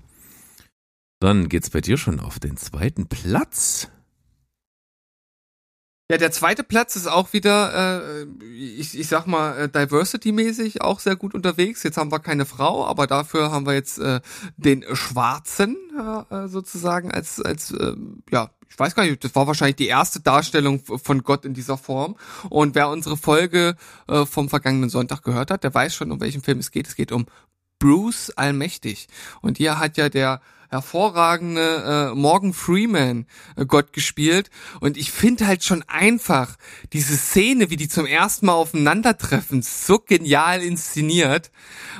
[1.20, 3.90] Dann geht's bei dir schon auf den zweiten Platz.
[6.12, 11.00] Ja, der zweite Platz ist auch wieder, äh, ich, ich sag mal, äh, Diversity-mäßig auch
[11.00, 11.84] sehr gut unterwegs.
[11.84, 14.20] Jetzt haben wir keine Frau, aber dafür haben wir jetzt äh,
[14.58, 15.78] den Schwarzen
[16.30, 17.96] äh, sozusagen als, als äh,
[18.30, 21.78] ja, ich weiß gar nicht, das war wahrscheinlich die erste Darstellung von Gott in dieser
[21.78, 22.18] Form.
[22.50, 23.78] Und wer unsere Folge
[24.10, 26.88] äh, vom vergangenen Sonntag gehört hat, der weiß schon, um welchen Film es geht.
[26.88, 27.26] Es geht um
[27.82, 29.08] Bruce Allmächtig.
[29.42, 30.40] Und hier hat ja der
[30.70, 33.26] hervorragende äh, Morgan Freeman
[33.58, 36.56] äh, Gott gespielt und ich finde halt schon einfach
[36.94, 41.52] diese Szene, wie die zum ersten Mal aufeinandertreffen, so genial inszeniert,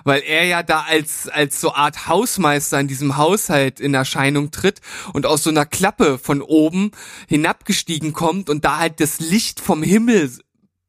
[0.06, 4.80] weil er ja da als als so Art Hausmeister in diesem Haushalt in Erscheinung tritt
[5.12, 6.92] und aus so einer Klappe von oben
[7.28, 10.32] hinabgestiegen kommt und da halt das Licht vom Himmel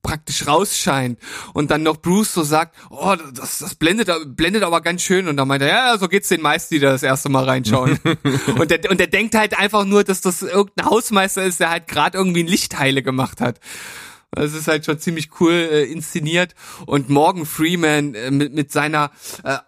[0.03, 1.19] praktisch rausscheint
[1.55, 5.37] und dann noch Bruce so sagt, oh, das, das blendet, blendet aber ganz schön und
[5.37, 7.99] dann meint er, ja, so geht's den meisten, die da das erste Mal reinschauen.
[8.59, 11.87] und, der, und der denkt halt einfach nur, dass das irgendein Hausmeister ist, der halt
[11.87, 13.61] gerade irgendwie ein Lichtheile gemacht hat.
[14.33, 16.55] Das ist halt schon ziemlich cool äh, inszeniert
[16.87, 19.11] und Morgan Freeman äh, mit, mit seiner
[19.45, 19.59] äh,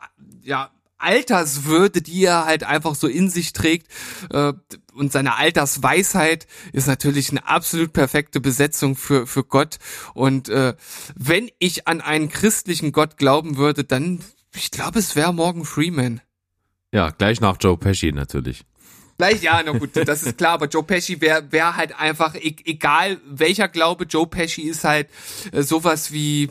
[0.42, 3.88] ja Alterswürde, die er halt einfach so in sich trägt
[4.30, 4.52] äh,
[4.94, 9.78] und seine Altersweisheit ist natürlich eine absolut perfekte Besetzung für für Gott
[10.14, 10.74] und äh,
[11.16, 14.20] wenn ich an einen christlichen Gott glauben würde, dann
[14.54, 16.20] ich glaube, es wäre Morgan Freeman.
[16.92, 18.64] Ja, gleich nach Joe Pesci natürlich.
[19.16, 22.56] Gleich, ja, na gut, das ist klar, aber Joe Pesci wäre wär halt einfach, e
[22.64, 25.08] egal welcher Glaube, Joe Pesci ist halt
[25.52, 26.50] äh, sowas wie,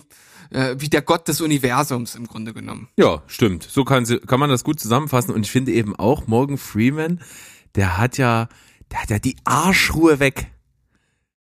[0.54, 2.88] äh, wie der Gott des Universums im Grunde genommen.
[2.98, 3.64] Ja, stimmt.
[3.64, 5.34] So kann, sie, kann man das gut zusammenfassen.
[5.34, 7.20] Und ich finde eben auch Morgan Freeman,
[7.76, 8.48] der hat ja,
[8.92, 10.48] der hat ja die Arschruhe weg.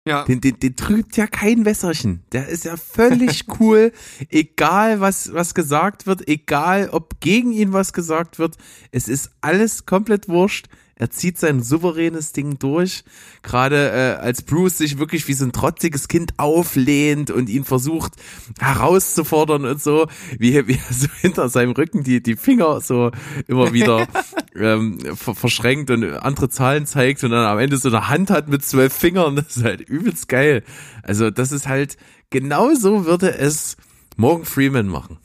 [0.06, 0.24] Ja.
[0.24, 2.22] Den, den, den trübt ja kein Wässerchen.
[2.32, 3.92] Der ist ja völlig cool.
[4.28, 8.56] egal, was, was gesagt wird, egal, ob gegen ihn was gesagt wird.
[8.90, 10.66] Es ist alles komplett wurscht.
[10.96, 13.02] Er zieht sein souveränes Ding durch.
[13.42, 18.12] Gerade äh, als Bruce sich wirklich wie so ein trotziges Kind auflehnt und ihn versucht
[18.60, 20.06] herauszufordern und so,
[20.38, 23.10] wie, wie er so hinter seinem Rücken die, die Finger so
[23.48, 24.06] immer wieder
[24.54, 28.48] ähm, ver verschränkt und andere Zahlen zeigt und dann am Ende so eine Hand hat
[28.48, 29.34] mit zwölf Fingern.
[29.36, 30.62] Das ist halt übelst geil.
[31.02, 31.96] Also das ist halt,
[32.30, 33.76] genau so würde es
[34.16, 35.18] Morgan Freeman machen.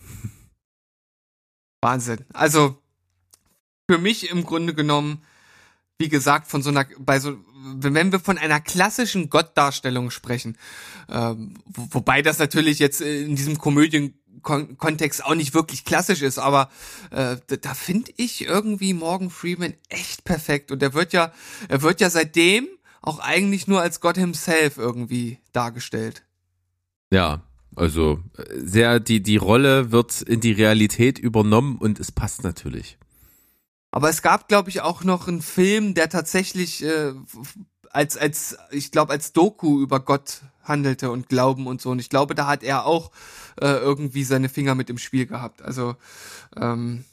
[1.82, 2.25] Wahnsinn.
[2.34, 2.77] Also
[3.89, 5.21] für mich im Grunde genommen
[6.00, 7.38] wie gesagt, von so einer, bei so,
[7.76, 10.58] wenn wir von einer klassischen Gottdarstellung sprechen,
[11.10, 16.70] ähm, wo, wobei das natürlich jetzt in diesem Komödienkontext auch nicht wirklich klassisch ist, aber
[17.12, 21.34] äh, da, da finde ich irgendwie Morgan Freeman echt perfekt und er wird ja,
[21.68, 22.68] er wird ja seitdem
[23.02, 26.24] auch eigentlich nur als Gott himself irgendwie dargestellt.
[27.12, 27.44] Ja,
[27.76, 32.98] also äh, sehr die die Rolle wird in die Realität übernommen und es passt natürlich.
[33.91, 37.13] Aber es gab, glaube ich, auch noch einen Film, der tatsächlich äh,
[37.91, 41.89] als, als, ich glaube, als Doku über Gott handelte und Glauben und so.
[41.89, 43.12] Und ich glaube, da hat er auch
[43.60, 45.62] äh, irgendwie seine Finger mit im Spiel gehabt.
[45.62, 45.95] Also
[46.56, 47.04] ähm,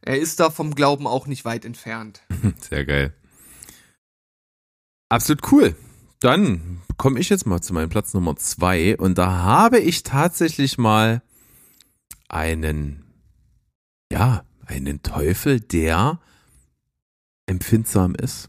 [0.00, 2.22] er ist da vom Glauben auch nicht weit entfernt.
[2.68, 3.14] Sehr geil.
[5.10, 5.76] Absolut cool.
[6.20, 10.78] Dann komme ich jetzt mal zu meinem Platz Nummer zwei und da habe ich tatsächlich
[10.78, 11.22] mal
[12.28, 13.04] einen,
[14.10, 16.18] ja, einen Teufel, der
[17.46, 18.48] empfindsam ist.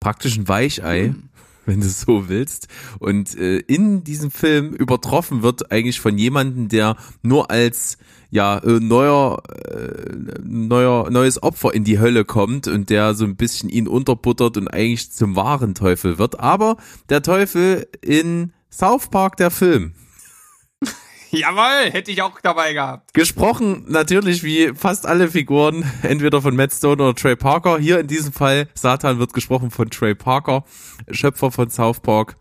[0.00, 1.28] Praktisch ein Weichei, mhm.
[1.66, 2.68] wenn du es so willst.
[2.98, 7.98] Und äh, in diesem Film übertroffen wird eigentlich von jemandem, der nur als
[8.30, 13.36] ja äh, neuer äh, neuer neues Opfer in die Hölle kommt und der so ein
[13.36, 16.40] bisschen ihn unterbuttert und eigentlich zum wahren Teufel wird.
[16.40, 16.76] Aber
[17.08, 19.94] der Teufel in South Park der Film
[21.30, 23.14] Jawohl, hätte ich auch dabei gehabt.
[23.14, 27.78] Gesprochen natürlich wie fast alle Figuren, entweder von Matt Stone oder Trey Parker.
[27.78, 30.64] Hier in diesem Fall, Satan wird gesprochen von Trey Parker,
[31.10, 32.36] Schöpfer von South Park.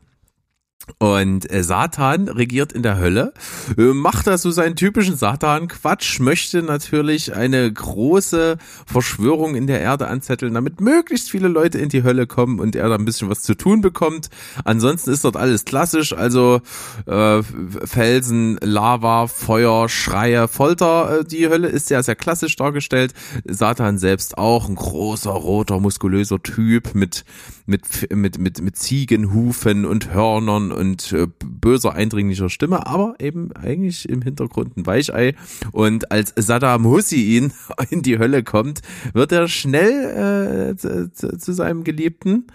[0.98, 3.34] Und äh, Satan regiert in der Hölle,
[3.78, 10.08] äh, macht da so seinen typischen Satan-Quatsch, möchte natürlich eine große Verschwörung in der Erde
[10.08, 13.44] anzetteln, damit möglichst viele Leute in die Hölle kommen und er da ein bisschen was
[13.44, 14.30] zu tun bekommt.
[14.66, 16.62] Ansonsten ist dort alles klassisch, also
[17.06, 17.44] äh,
[17.86, 21.20] Felsen, Lava, Feuer, Schreie, Folter.
[21.20, 23.14] Äh, die Hölle ist sehr, sehr klassisch dargestellt.
[23.46, 27.24] Satan selbst auch, ein großer, roter, muskulöser Typ mit,
[27.70, 34.10] mit, mit, mit, mit Ziegenhufen und Hörnern und äh, böser, eindringlicher Stimme, aber eben eigentlich
[34.10, 35.36] im Hintergrund ein Weichei.
[35.72, 37.54] Und als Saddam Hussein
[37.90, 38.82] in die Hölle kommt,
[39.14, 42.48] wird er schnell äh, zu, zu seinem Geliebten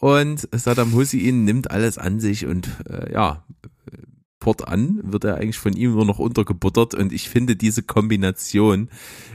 [0.00, 3.44] und Saddam Hussein nimmt alles an sich und äh, ja,
[4.44, 8.90] fortan wird er eigentlich von ihm nur noch untergebuttert und ich finde diese Kombination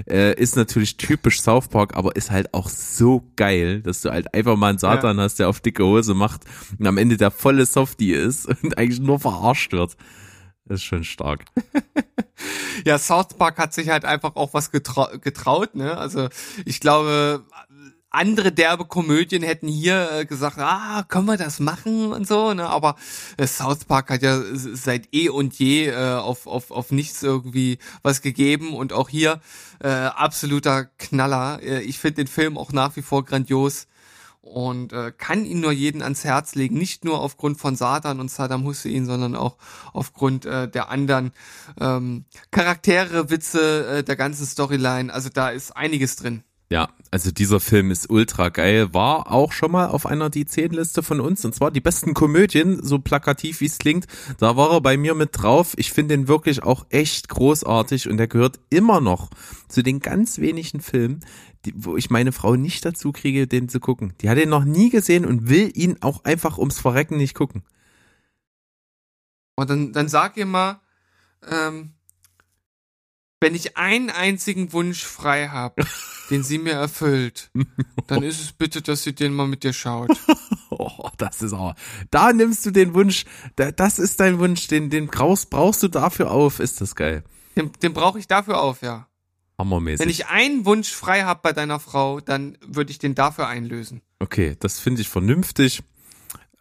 [0.08, 4.32] äh, ist natürlich typisch South Park, aber ist halt auch so geil, dass du halt
[4.36, 5.24] einfach mal einen Satan ja.
[5.24, 6.42] hast, der auf dicke Hose macht
[6.78, 9.98] und am Ende der volle Softie ist und eigentlich nur verarscht wird.
[10.66, 11.46] Das ist schon stark.
[12.86, 15.98] ja, South Park hat sich halt einfach auch was getrau getraut, ne?
[15.98, 16.30] Also
[16.66, 17.44] ich glaube,
[18.12, 22.68] andere derbe Komödien hätten hier äh, gesagt, ah, können wir das machen und so, ne?
[22.68, 22.96] Aber
[23.38, 27.78] äh, South Park hat ja seit eh und je äh, auf, auf, auf nichts irgendwie
[28.02, 29.42] was gegeben und auch hier
[29.80, 31.60] äh, absoluter Knaller.
[31.62, 33.88] Äh, ich finde den Film auch nach wie vor grandios
[34.42, 38.32] und äh, kann ihn nur jeden ans Herz legen, nicht nur aufgrund von Satan und
[38.32, 39.58] Saddam Hussein, sondern auch
[39.94, 41.32] aufgrund äh, der anderen
[41.80, 45.14] ähm, Charaktere, Witze, äh, der ganzen Storyline.
[45.14, 46.44] Also da ist einiges drin.
[46.72, 50.70] Ja, also dieser Film ist ultra geil, war auch schon mal auf einer die 10
[50.72, 54.06] Liste von uns und zwar die besten Komödien, so plakativ wie es klingt.
[54.38, 55.74] Da war er bei mir mit drauf.
[55.78, 59.32] Ich finde ihn wirklich auch echt großartig und er gehört immer noch
[59.68, 61.22] zu den ganz wenigen Filmen,
[61.66, 64.14] die, wo ich meine Frau nicht dazu kriege, den zu gucken.
[64.22, 67.64] Die hat ihn noch nie gesehen und will ihn auch einfach ums Verrecken nicht gucken.
[69.56, 70.82] Und dann, dann sag ihr mal,
[71.50, 71.94] ähm,
[73.42, 75.84] wenn ich einen einzigen Wunsch frei habe,
[76.30, 77.52] den sie mir erfüllt,
[78.08, 80.10] dann ist es bitte, dass sie den mal mit dir schaut.
[80.70, 81.76] oh, das ist auch.
[82.12, 86.32] Da nimmst du den Wunsch, das ist dein Wunsch, den, den brauchst, brauchst du dafür
[86.32, 87.24] auf, ist das geil.
[87.56, 89.08] Den, den brauche ich dafür auf, ja.
[89.58, 90.00] Hammermäßig.
[90.00, 94.02] Wenn ich einen Wunsch frei habe bei deiner Frau, dann würde ich den dafür einlösen.
[94.20, 95.84] Okay, das finde ich vernünftig.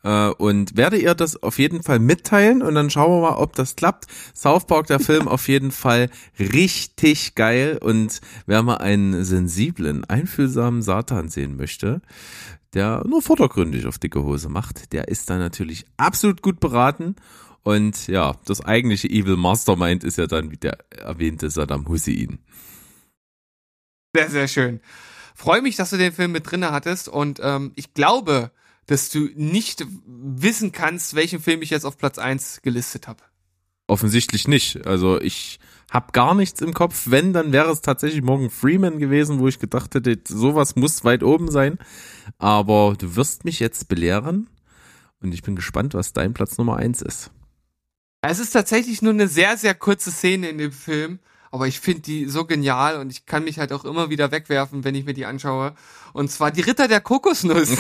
[0.04, 3.54] Äh, und werde ihr das auf jeden Fall mitteilen und dann schauen wir mal, ob
[3.54, 4.06] das klappt.
[4.34, 10.82] South Park, der Film, auf jeden Fall richtig geil und wer mal einen sensiblen, einfühlsamen
[10.82, 12.00] Satan sehen möchte,
[12.74, 17.16] der nur vordergründig auf dicke Hose macht, der ist da natürlich absolut gut beraten.
[17.64, 22.38] Und ja, das eigentliche Evil Mastermind ist ja dann, wie der erwähnte Saddam Hussein.
[24.14, 24.80] Sehr, sehr schön.
[25.34, 28.52] Freue mich, dass du den Film mit drinne hattest und ähm, ich glaube,
[28.88, 33.22] dass du nicht wissen kannst, welchen Film ich jetzt auf Platz eins gelistet habe.
[33.86, 34.86] Offensichtlich nicht.
[34.86, 37.04] Also ich habe gar nichts im Kopf.
[37.06, 41.22] Wenn, dann wäre es tatsächlich Morgan Freeman gewesen, wo ich gedacht hätte, sowas muss weit
[41.22, 41.78] oben sein.
[42.38, 44.48] Aber du wirst mich jetzt belehren
[45.20, 47.30] und ich bin gespannt, was dein Platz Nummer eins ist.
[48.22, 51.18] Es ist tatsächlich nur eine sehr, sehr kurze Szene in dem Film
[51.50, 54.84] aber ich finde die so genial und ich kann mich halt auch immer wieder wegwerfen,
[54.84, 55.74] wenn ich mir die anschaue.
[56.12, 57.70] Und zwar die Ritter der Kokosnuss.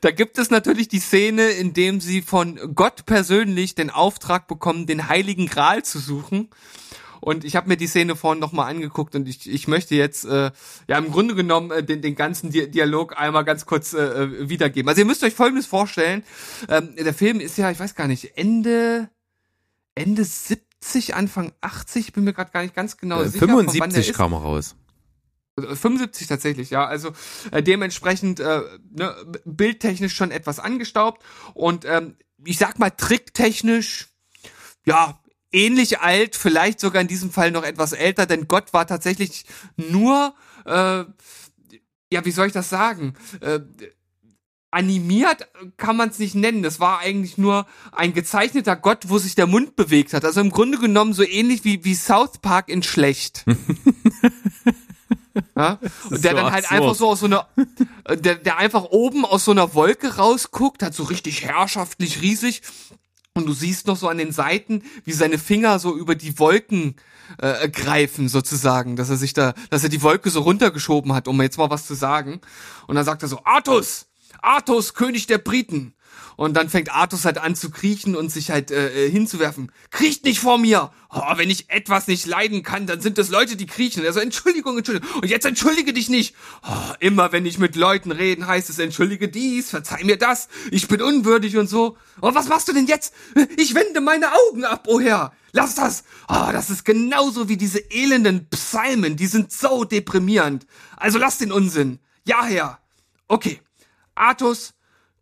[0.00, 4.86] da gibt es natürlich die Szene, in dem sie von Gott persönlich den Auftrag bekommen,
[4.86, 6.48] den Heiligen Gral zu suchen.
[7.20, 10.50] Und ich habe mir die Szene vorhin nochmal angeguckt und ich, ich möchte jetzt äh,
[10.88, 14.48] ja im Grunde genommen äh, den, den ganzen Di Dialog einmal ganz kurz äh, äh
[14.48, 14.88] wiedergeben.
[14.88, 16.24] Also ihr müsst euch folgendes vorstellen.
[16.68, 19.08] Ähm, der Film ist ja, ich weiß gar nicht, Ende
[19.94, 23.46] Ende 70, Anfang 80, bin mir gerade gar nicht ganz genau äh, sicher.
[23.46, 24.76] 75 kam raus.
[25.58, 26.86] 75 tatsächlich, ja.
[26.86, 27.12] Also
[27.50, 31.22] äh, dementsprechend äh, ne, bildtechnisch schon etwas angestaubt
[31.54, 34.08] und ähm, ich sag mal tricktechnisch,
[34.86, 35.20] ja,
[35.52, 39.44] ähnlich alt, vielleicht sogar in diesem Fall noch etwas älter, denn Gott war tatsächlich
[39.76, 41.04] nur, äh,
[42.10, 43.14] ja, wie soll ich das sagen?
[43.40, 43.60] Äh,
[44.72, 46.62] animiert kann man es nicht nennen.
[46.62, 50.24] Das war eigentlich nur ein gezeichneter Gott, wo sich der Mund bewegt hat.
[50.24, 53.44] Also im Grunde genommen so ähnlich wie, wie South Park in schlecht.
[55.56, 55.78] ja?
[56.08, 56.80] Und der so dann halt absurd.
[56.80, 57.48] einfach so aus so einer,
[58.08, 62.62] der, der einfach oben aus so einer Wolke rausguckt, hat so richtig herrschaftlich riesig.
[63.34, 66.96] Und du siehst noch so an den Seiten, wie seine Finger so über die Wolken
[67.38, 71.40] äh, greifen, sozusagen, dass er sich da, dass er die Wolke so runtergeschoben hat, um
[71.40, 72.42] jetzt mal was zu sagen.
[72.86, 74.06] Und dann sagt er so, Artus,
[74.42, 75.94] Artus, König der Briten.
[76.36, 79.70] Und dann fängt Artus halt an zu kriechen und sich halt äh, äh, hinzuwerfen.
[79.90, 80.90] Kriecht nicht vor mir!
[81.14, 84.04] Oh, wenn ich etwas nicht leiden kann, dann sind es Leute, die kriechen.
[84.04, 85.10] Also Entschuldigung, Entschuldigung.
[85.20, 86.34] Und jetzt entschuldige dich nicht.
[86.66, 90.88] Oh, immer wenn ich mit Leuten reden, heißt es entschuldige dies, verzeih mir das, ich
[90.88, 91.98] bin unwürdig und so.
[92.22, 93.12] Oh, was machst du denn jetzt?
[93.56, 95.32] Ich wende meine Augen ab, oh Herr.
[95.52, 96.04] Lass das!
[96.28, 100.66] Oh, das ist genauso wie diese elenden Psalmen, die sind so deprimierend.
[100.96, 101.98] Also lass den Unsinn.
[102.24, 102.80] Ja, Herr.
[103.28, 103.60] Okay.
[104.14, 104.74] Artus,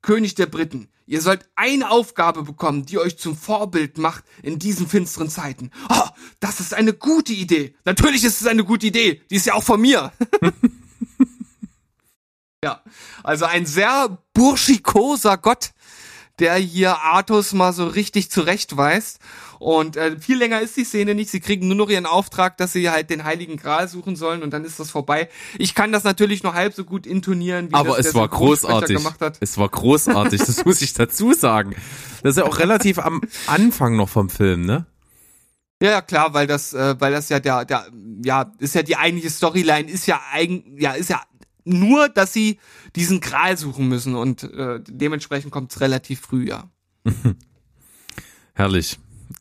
[0.03, 4.89] König der Briten, ihr sollt eine Aufgabe bekommen, die euch zum Vorbild macht in diesen
[4.89, 5.71] finsteren Zeiten.
[5.89, 7.75] Oh, das ist eine gute Idee.
[7.85, 9.23] Natürlich ist es eine gute Idee.
[9.31, 10.13] Die ist ja auch von mir.
[12.65, 12.83] ja,
[13.23, 15.73] also ein sehr burschikoser Gott,
[16.41, 19.19] der hier Artus mal so richtig zurechtweist.
[19.59, 21.31] Und äh, viel länger ist die Szene nicht.
[21.31, 24.53] Sie kriegen nur noch ihren Auftrag, dass sie halt den Heiligen Gral suchen sollen und
[24.53, 25.29] dann ist das vorbei.
[25.59, 28.97] Ich kann das natürlich nur halb so gut intonieren, wie Aber das es war großartig.
[28.97, 29.37] gemacht hat.
[29.41, 31.77] Es war großartig, das muss ich dazu sagen.
[32.23, 34.87] Das ist ja auch relativ am Anfang noch vom Film, ne?
[35.83, 37.87] Ja, ja, klar, weil das, äh, weil das ja der, der,
[38.23, 41.23] ja, ist ja die eigentliche Storyline, ist ja eigen, ja, ist ja
[41.65, 42.59] nur, dass sie
[42.97, 46.71] diesen Gral suchen müssen und äh, dementsprechend kommt es relativ früh, ja.
[48.55, 48.99] Herrlich.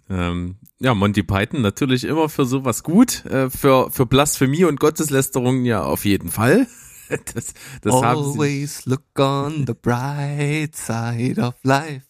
[0.10, 3.26] Ähm, ja, Monty Python natürlich immer für sowas gut.
[3.26, 6.68] Äh, für, für Blasphemie und Gotteslästerung ja auf jeden Fall.
[7.34, 7.92] Das, das.
[7.92, 12.06] Always look on the bright side of life.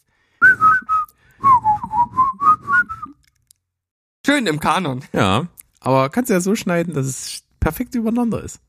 [4.26, 5.06] Schön im Kanon.
[5.14, 5.48] Ja,
[5.80, 8.60] aber kannst ja so schneiden, dass es perfekt übereinander ist.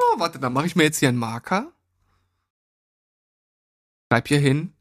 [0.00, 1.72] Oh, warte, dann mache ich mir jetzt hier einen Marker.
[4.10, 4.72] Schreib hier hin.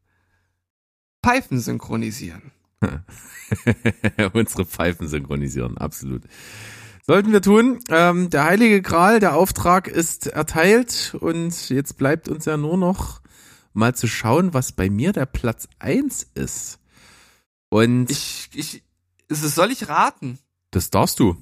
[1.23, 2.51] Pfeifen synchronisieren.
[4.33, 6.23] Unsere Pfeifen synchronisieren, absolut.
[7.05, 7.79] Sollten wir tun.
[7.89, 13.21] Ähm, der Heilige Gral, der Auftrag ist erteilt und jetzt bleibt uns ja nur noch
[13.73, 16.79] mal zu schauen, was bei mir der Platz eins ist.
[17.69, 18.83] Und Ich, ich,
[19.29, 20.39] soll ich raten?
[20.71, 21.35] das darfst du.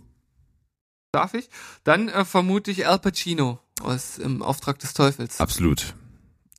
[1.18, 1.50] Darf ich?
[1.84, 5.40] Dann äh, vermute ich Al Pacino aus im Auftrag des Teufels.
[5.40, 5.96] Absolut.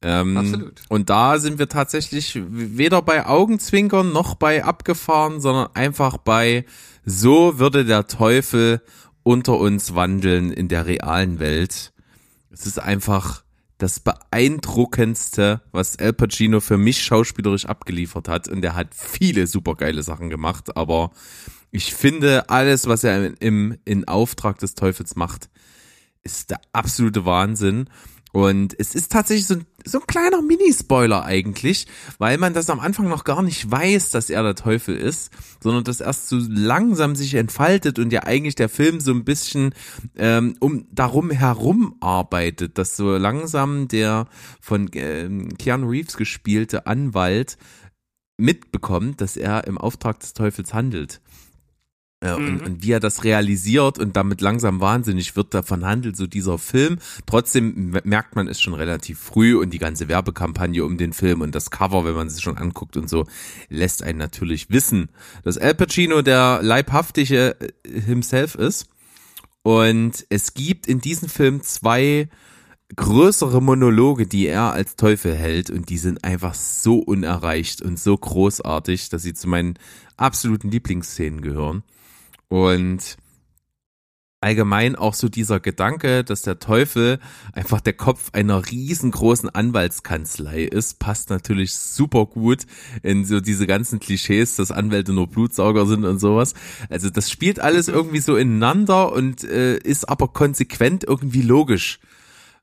[0.02, 0.80] Ähm, Absolut.
[0.88, 6.64] Und da sind wir tatsächlich weder bei Augenzwinkern noch bei abgefahren, sondern einfach bei
[7.04, 8.82] so würde der Teufel
[9.22, 11.92] unter uns wandeln in der realen Welt.
[12.50, 13.44] Es ist einfach
[13.78, 18.48] das beeindruckendste, was Al Pacino für mich schauspielerisch abgeliefert hat.
[18.48, 21.12] Und er hat viele supergeile Sachen gemacht, aber
[21.70, 25.48] ich finde, alles, was er im, in Auftrag des Teufels macht,
[26.22, 27.88] ist der absolute Wahnsinn.
[28.30, 31.86] Und es ist tatsächlich so, ein- so ein kleiner Mini-Spoiler eigentlich,
[32.18, 35.30] weil man das am Anfang noch gar nicht weiß, dass er der Teufel ist,
[35.62, 39.74] sondern das erst so langsam sich entfaltet und ja eigentlich der Film so ein bisschen
[40.16, 44.26] ähm, um darum herum arbeitet, dass so langsam der
[44.60, 47.56] von ähm, Keanu Reeves gespielte Anwalt
[48.36, 51.20] mitbekommt, dass er im Auftrag des Teufels handelt.
[52.20, 52.66] Äh, und, Mhm.
[52.66, 56.98] und wie er das realisiert und damit langsam wahnsinnig wird, davon handelt so dieser Film.
[57.26, 61.54] Trotzdem merkt man es schon relativ früh und die ganze Werbekampagne um den Film und
[61.54, 63.26] das Cover, wenn man es schon anguckt und so,
[63.68, 65.10] lässt einen natürlich wissen,
[65.44, 68.88] dass Al Pacino der leibhaftige äh, himself ist.
[69.62, 72.28] Und es gibt in diesem Film zwei
[72.96, 78.16] größere Monologe, die er als Teufel hält und die sind einfach so unerreicht und so
[78.16, 79.74] großartig, dass sie zu meinen
[80.16, 81.82] absoluten Lieblingsszenen gehören.
[82.48, 83.16] Und
[84.40, 87.18] allgemein auch so dieser Gedanke, dass der Teufel
[87.52, 92.64] einfach der Kopf einer riesengroßen Anwaltskanzlei ist, passt natürlich super gut
[93.02, 96.54] in so diese ganzen Klischees, dass Anwälte nur Blutsauger sind und sowas.
[96.88, 101.98] Also das spielt alles irgendwie so ineinander und äh, ist aber konsequent irgendwie logisch.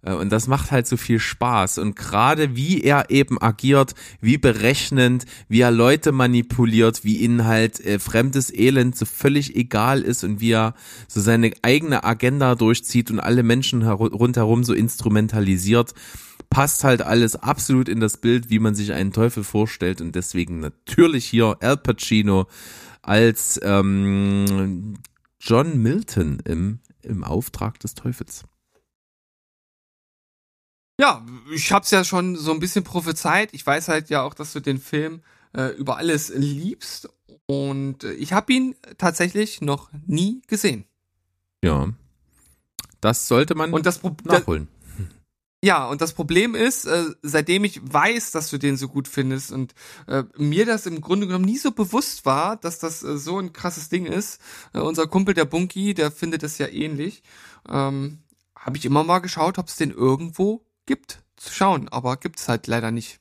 [0.05, 1.79] Äh, Und das macht halt so viel Spaß.
[1.79, 7.79] Und gerade wie er eben agiert, wie berechnend, wie er Leute manipuliert, wie ihnen halt
[7.85, 10.75] äh, fremdes Elend so völlig egal ist und wie er
[11.07, 15.93] so seine eigene Agenda durchzieht und alle Menschen heru- rundherum so instrumentalisiert,
[16.49, 19.99] passt halt alles absolut in das Bild, wie man sich einen Teufel vorstellt.
[19.99, 22.47] Und deswegen natürlich hier Al Pacino
[23.01, 24.95] als ähm,
[25.39, 28.43] John Milton im, im Auftrag des Teufels.
[30.99, 33.49] Ja, ich hab's ja schon so ein bisschen prophezeit.
[33.53, 35.21] Ich weiß halt ja auch, dass du den Film
[35.53, 37.09] äh, über alles liebst.
[37.47, 40.85] Und äh, ich habe ihn tatsächlich noch nie gesehen.
[41.63, 41.89] Ja.
[43.01, 44.67] Das sollte man Und das, Pro das nachholen.
[45.63, 49.51] Ja, und das Problem ist, äh, seitdem ich weiß, dass du den so gut findest
[49.51, 49.73] und
[50.07, 53.51] äh, mir das im Grunde genommen nie so bewusst war, dass das äh, so ein
[53.51, 54.39] krasses Ding ist.
[54.73, 57.23] Äh, unser Kumpel, der Bunky, der findet es ja ähnlich.
[57.67, 58.19] Ähm,
[58.55, 62.67] Habe ich immer mal geschaut, ob es den irgendwo gibt zu schauen, aber gibt's halt
[62.67, 63.19] leider nicht.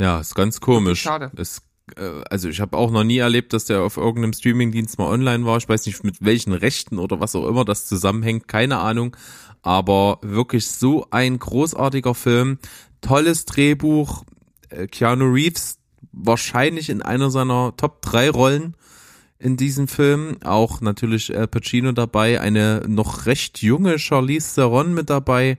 [0.00, 1.02] Ja, ist ganz komisch.
[1.02, 1.30] schade.
[1.36, 1.62] Es,
[1.96, 5.44] äh, also ich habe auch noch nie erlebt, dass der auf irgendeinem Streamingdienst mal online
[5.44, 5.56] war.
[5.56, 9.16] Ich weiß nicht mit welchen Rechten oder was auch immer das zusammenhängt, keine Ahnung.
[9.62, 12.58] Aber wirklich so ein großartiger Film,
[13.00, 14.24] tolles Drehbuch.
[14.70, 15.78] Äh, Keanu Reeves
[16.12, 18.76] wahrscheinlich in einer seiner Top 3 Rollen
[19.38, 20.36] in diesem Film.
[20.44, 25.58] Auch natürlich Al Pacino dabei, eine noch recht junge Charlize Theron mit dabei.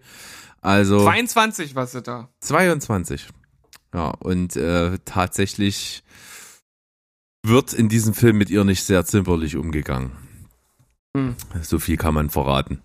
[0.62, 2.30] Also 22 war sie da.
[2.42, 3.28] 22.
[3.94, 6.04] Ja, und äh, tatsächlich
[7.44, 10.12] wird in diesem Film mit ihr nicht sehr zimperlich umgegangen.
[11.16, 11.36] Hm.
[11.62, 12.82] So viel kann man verraten.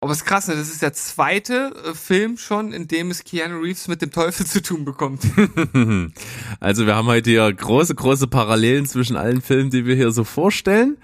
[0.00, 0.54] Aber es ist krass, ne?
[0.54, 4.44] das ist der zweite äh, Film schon, in dem es Keanu Reeves mit dem Teufel
[4.44, 5.22] zu tun bekommt.
[6.60, 10.24] also wir haben heute hier große, große Parallelen zwischen allen Filmen, die wir hier so
[10.24, 10.98] vorstellen.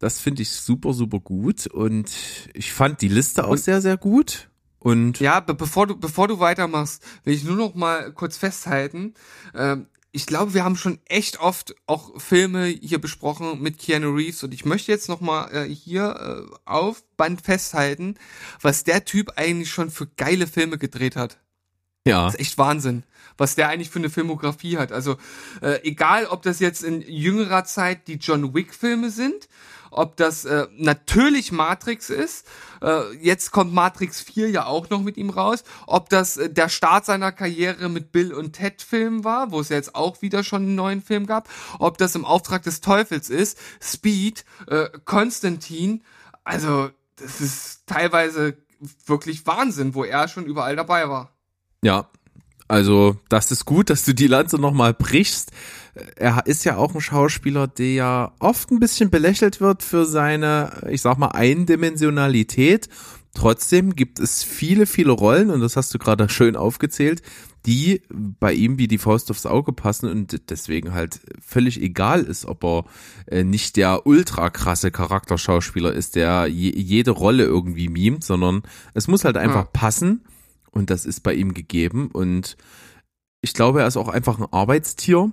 [0.00, 2.10] Das finde ich super, super gut und
[2.54, 4.48] ich fand die Liste auch sehr, sehr gut.
[4.78, 9.12] Und ja, be bevor du bevor du weitermachst, will ich nur noch mal kurz festhalten.
[9.54, 14.42] Ähm, ich glaube, wir haben schon echt oft auch Filme hier besprochen mit Keanu Reeves
[14.42, 18.14] und ich möchte jetzt noch mal äh, hier äh, auf Band festhalten,
[18.62, 21.38] was der Typ eigentlich schon für geile Filme gedreht hat.
[22.06, 22.24] Ja.
[22.24, 23.02] Das ist echt Wahnsinn,
[23.36, 24.92] was der eigentlich für eine Filmografie hat.
[24.92, 25.18] Also
[25.60, 29.46] äh, egal, ob das jetzt in jüngerer Zeit die John Wick Filme sind
[29.90, 32.46] ob das äh, natürlich Matrix ist.
[32.82, 35.64] Äh, jetzt kommt Matrix 4 ja auch noch mit ihm raus.
[35.86, 39.68] Ob das äh, der Start seiner Karriere mit Bill und Ted Film war, wo es
[39.68, 41.48] ja jetzt auch wieder schon einen neuen Film gab.
[41.78, 46.02] Ob das im Auftrag des Teufels ist, Speed, äh, Konstantin.
[46.44, 48.56] Also das ist teilweise
[49.06, 51.32] wirklich Wahnsinn, wo er schon überall dabei war.
[51.82, 52.08] Ja,
[52.70, 55.52] also das ist gut, dass du die Lanze nochmal brichst
[56.16, 60.82] er ist ja auch ein Schauspieler, der ja oft ein bisschen belächelt wird für seine,
[60.88, 62.88] ich sag mal, Eindimensionalität.
[63.34, 67.22] Trotzdem gibt es viele, viele Rollen, und das hast du gerade schön aufgezählt,
[67.66, 72.46] die bei ihm wie die Faust aufs Auge passen und deswegen halt völlig egal ist,
[72.46, 72.84] ob er
[73.26, 78.62] äh, nicht der ultra krasse Charakterschauspieler ist, der jede Rolle irgendwie mimt, sondern
[78.94, 79.70] es muss halt einfach ja.
[79.72, 80.22] passen
[80.70, 82.56] und das ist bei ihm gegeben und
[83.42, 85.32] ich glaube, er ist auch einfach ein Arbeitstier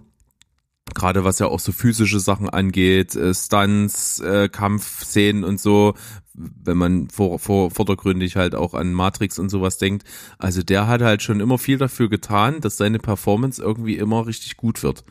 [0.94, 5.94] gerade was ja auch so physische Sachen angeht, äh, Stunts, äh, Kampfszenen und so,
[6.34, 10.08] wenn man vor, vor, vordergründig halt auch an Matrix und sowas denkt.
[10.38, 14.58] Also der hat halt schon immer viel dafür getan, dass seine Performance irgendwie immer richtig
[14.58, 15.04] gut wird.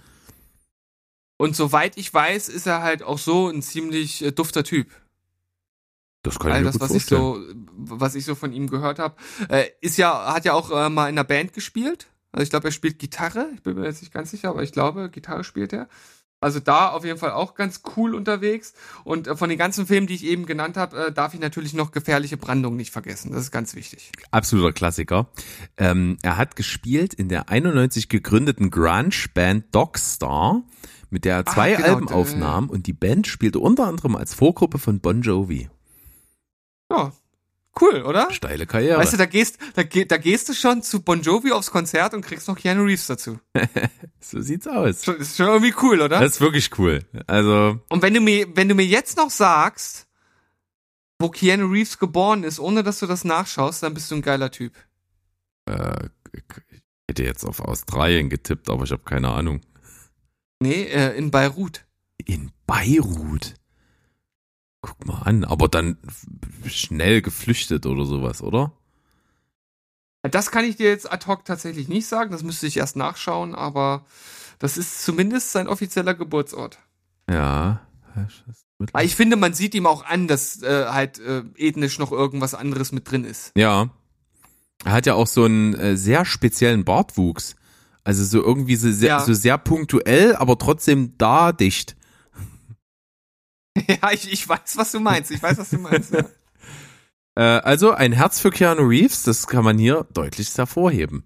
[1.38, 4.88] Und soweit ich weiß, ist er halt auch so ein ziemlich äh, dufter Typ.
[6.26, 7.20] Das kann ich All das, mir was vorstellen.
[7.22, 9.14] ich so, was ich so von ihm gehört habe,
[9.48, 12.08] äh, ist ja, hat ja auch äh, mal in einer Band gespielt.
[12.32, 13.48] Also ich glaube, er spielt Gitarre.
[13.54, 15.88] Ich bin mir jetzt nicht ganz sicher, aber ich glaube, Gitarre spielt er.
[16.40, 18.74] Also da auf jeden Fall auch ganz cool unterwegs.
[19.04, 21.72] Und äh, von den ganzen Filmen, die ich eben genannt habe, äh, darf ich natürlich
[21.72, 23.32] noch gefährliche Brandung nicht vergessen.
[23.32, 24.12] Das ist ganz wichtig.
[24.32, 25.28] Absoluter Klassiker.
[25.78, 30.62] Ähm, er hat gespielt in der 91 gegründeten Grunge-Band Dogstar,
[31.08, 32.68] mit der er zwei ah, genau, Alben aufnahm.
[32.68, 35.70] Und die Band spielte unter anderem als Vorgruppe von Bon Jovi.
[36.90, 37.12] Ja,
[37.78, 38.32] Cool, oder?
[38.32, 38.98] Steile Karriere.
[38.98, 42.22] Weißt du, da gehst, da, da gehst du schon zu Bon Jovi aufs Konzert und
[42.22, 43.38] kriegst noch Keanu Reeves dazu.
[44.20, 45.02] so sieht's aus.
[45.02, 46.20] Das ist schon irgendwie cool, oder?
[46.20, 47.04] Das ist wirklich cool.
[47.26, 47.78] Also.
[47.90, 50.06] Und wenn du mir, wenn du mir jetzt noch sagst,
[51.18, 54.50] wo Keanu Reeves geboren ist, ohne dass du das nachschaust, dann bist du ein geiler
[54.50, 54.72] Typ.
[55.66, 56.42] Äh, ich
[57.10, 59.60] hätte jetzt auf Australien getippt, aber ich habe keine Ahnung.
[60.60, 61.84] Nee, äh, in Beirut.
[62.24, 63.54] In Beirut?
[64.86, 65.98] Guck mal an, aber dann
[66.66, 68.72] schnell geflüchtet oder sowas, oder?
[70.22, 73.54] Das kann ich dir jetzt ad hoc tatsächlich nicht sagen, das müsste ich erst nachschauen,
[73.54, 74.04] aber
[74.60, 76.78] das ist zumindest sein offizieller Geburtsort.
[77.28, 77.80] Ja.
[78.92, 82.54] Aber ich finde, man sieht ihm auch an, dass äh, halt äh, ethnisch noch irgendwas
[82.54, 83.52] anderes mit drin ist.
[83.56, 83.90] Ja.
[84.84, 87.56] Er hat ja auch so einen äh, sehr speziellen Bartwuchs.
[88.04, 89.20] Also so irgendwie so sehr, ja.
[89.20, 91.96] so sehr punktuell, aber trotzdem da dicht.
[93.88, 95.30] Ja, ich, ich weiß, was du meinst.
[95.30, 96.12] Ich weiß, was du meinst.
[96.12, 96.24] Ja.
[97.36, 101.24] äh, also ein Herz für Keanu Reeves, das kann man hier deutlich hervorheben.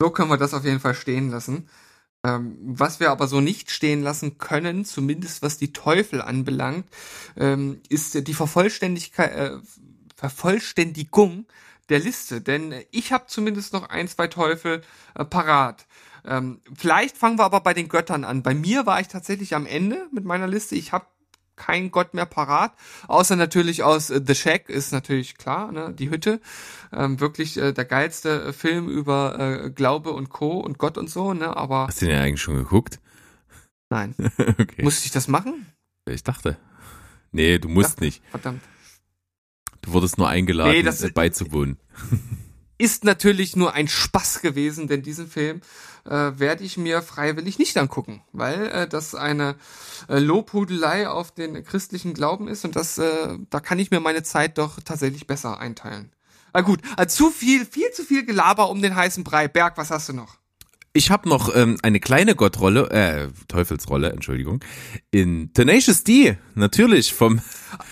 [0.00, 1.68] So können wir das auf jeden Fall stehen lassen.
[2.24, 6.86] Ähm, was wir aber so nicht stehen lassen können, zumindest was die Teufel anbelangt,
[7.36, 9.58] ähm, ist die Vervollständigkeit, äh,
[10.16, 11.46] Vervollständigung
[11.88, 12.40] der Liste.
[12.40, 14.82] Denn ich habe zumindest noch ein, zwei Teufel
[15.14, 15.86] äh, parat.
[16.24, 18.42] Ähm, vielleicht fangen wir aber bei den Göttern an.
[18.42, 20.76] Bei mir war ich tatsächlich am Ende mit meiner Liste.
[20.76, 21.06] Ich habe
[21.56, 22.72] kein Gott mehr parat,
[23.08, 26.40] außer natürlich aus äh, The Shack ist natürlich klar, ne, die Hütte,
[26.92, 30.58] ähm, wirklich äh, der geilste Film über äh, Glaube und Co.
[30.58, 31.86] und Gott und so, ne, aber.
[31.86, 33.00] Hast du den ja eigentlich schon geguckt?
[33.90, 34.14] Nein.
[34.38, 34.82] okay.
[34.82, 35.66] Musste ich das machen?
[36.08, 36.56] Ich dachte.
[37.30, 38.22] Nee, du musst dachte, nicht.
[38.30, 38.62] Verdammt.
[39.82, 41.78] Du wurdest nur eingeladen, nee, das, beizuwohnen.
[42.82, 45.60] Ist natürlich nur ein Spaß gewesen, denn diesen Film
[46.04, 49.54] äh, werde ich mir freiwillig nicht angucken, weil äh, das eine
[50.08, 54.24] äh, Lobhudelei auf den christlichen Glauben ist und das, äh, da kann ich mir meine
[54.24, 56.10] Zeit doch tatsächlich besser einteilen.
[56.52, 59.46] Ah gut, äh, zu viel, viel zu viel Gelaber um den heißen Brei.
[59.46, 60.38] Berg, was hast du noch?
[60.92, 64.58] Ich habe noch ähm, eine kleine Gottrolle, äh, Teufelsrolle, Entschuldigung,
[65.12, 67.40] in Tenacious D, natürlich vom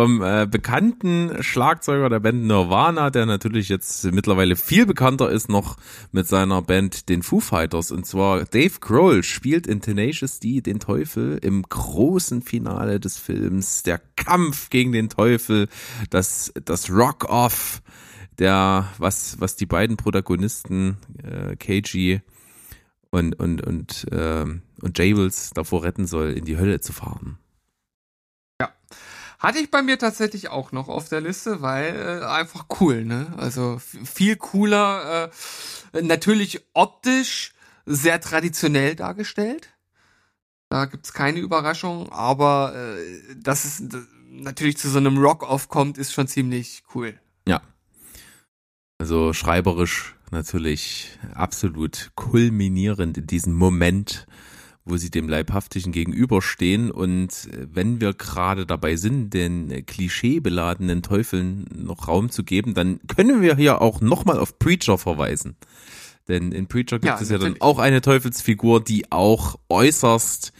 [0.00, 5.76] vom äh, bekannten Schlagzeuger der Band Nirvana, der natürlich jetzt mittlerweile viel bekannter ist noch
[6.10, 7.90] mit seiner Band den Foo Fighters.
[7.90, 13.82] Und zwar Dave Grohl spielt in Tenacious D den Teufel im großen Finale des Films.
[13.82, 15.68] Der Kampf gegen den Teufel,
[16.08, 17.82] das, das Rock-Off,
[18.38, 22.20] der, was, was die beiden Protagonisten, äh, KG
[23.10, 24.46] und, und, und, äh,
[24.80, 27.36] und Jables davor retten soll, in die Hölle zu fahren.
[29.40, 33.32] Hatte ich bei mir tatsächlich auch noch auf der Liste, weil äh, einfach cool, ne?
[33.38, 35.30] Also viel cooler,
[35.94, 37.54] äh, natürlich optisch
[37.86, 39.70] sehr traditionell dargestellt.
[40.68, 43.82] Da gibt's keine Überraschung, aber äh, dass es
[44.28, 47.18] natürlich zu so einem Rock aufkommt, ist schon ziemlich cool.
[47.48, 47.62] Ja.
[48.98, 54.26] Also schreiberisch natürlich absolut kulminierend in diesem Moment,
[54.84, 56.90] wo sie dem Leibhaftigen gegenüberstehen.
[56.90, 63.00] Und äh, wenn wir gerade dabei sind, den klischeebeladenen Teufeln noch Raum zu geben, dann
[63.06, 65.56] können wir hier auch nochmal auf Preacher verweisen.
[66.28, 70.52] Denn in Preacher gibt ja, es ja dann auch eine Teufelsfigur, die auch äußerst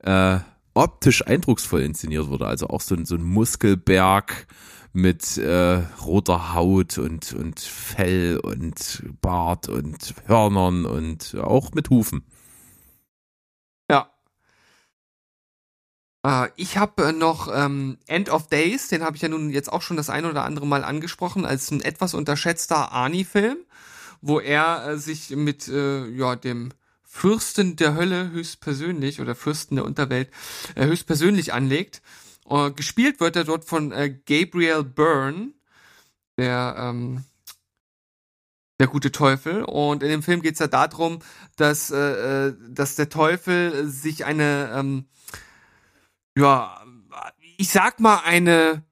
[0.00, 0.38] äh,
[0.74, 2.46] optisch eindrucksvoll inszeniert wurde.
[2.46, 4.46] Also auch so, ein so ein Muskelberg
[4.92, 12.24] mit äh, roter Haut und, und Fell und Bart und Hörnern und auch mit Hufen.
[13.90, 14.10] Ja.
[16.24, 19.72] Äh, ich habe äh, noch ähm, End of Days, den habe ich ja nun jetzt
[19.72, 23.58] auch schon das ein oder andere Mal angesprochen, als ein etwas unterschätzter Arnie-Film,
[24.20, 26.70] wo er äh, sich mit äh, ja, dem
[27.04, 30.30] Fürsten der Hölle höchstpersönlich oder Fürsten der Unterwelt
[30.76, 32.02] höchstpersönlich anlegt
[32.76, 35.52] gespielt wird er dort von Gabriel Byrne,
[36.38, 37.24] der, ähm,
[38.80, 39.64] der gute Teufel.
[39.64, 41.18] Und in dem Film geht es ja darum,
[41.56, 45.04] dass, äh, dass der Teufel sich eine, ähm,
[46.38, 46.80] ja,
[47.56, 48.84] ich sag mal, eine,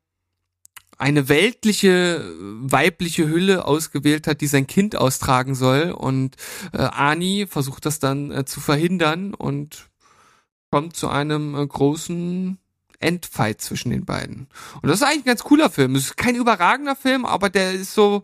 [0.99, 5.93] eine weltliche weibliche Hülle ausgewählt hat, die sein Kind austragen soll.
[5.93, 6.37] Und
[6.73, 9.89] äh, Ani versucht das dann äh, zu verhindern und
[10.71, 12.59] kommt zu einem äh, großen
[12.99, 14.49] Endfight zwischen den beiden.
[14.83, 15.95] Und das ist eigentlich ein ganz cooler Film.
[15.95, 18.23] Es ist kein überragender Film, aber der ist so,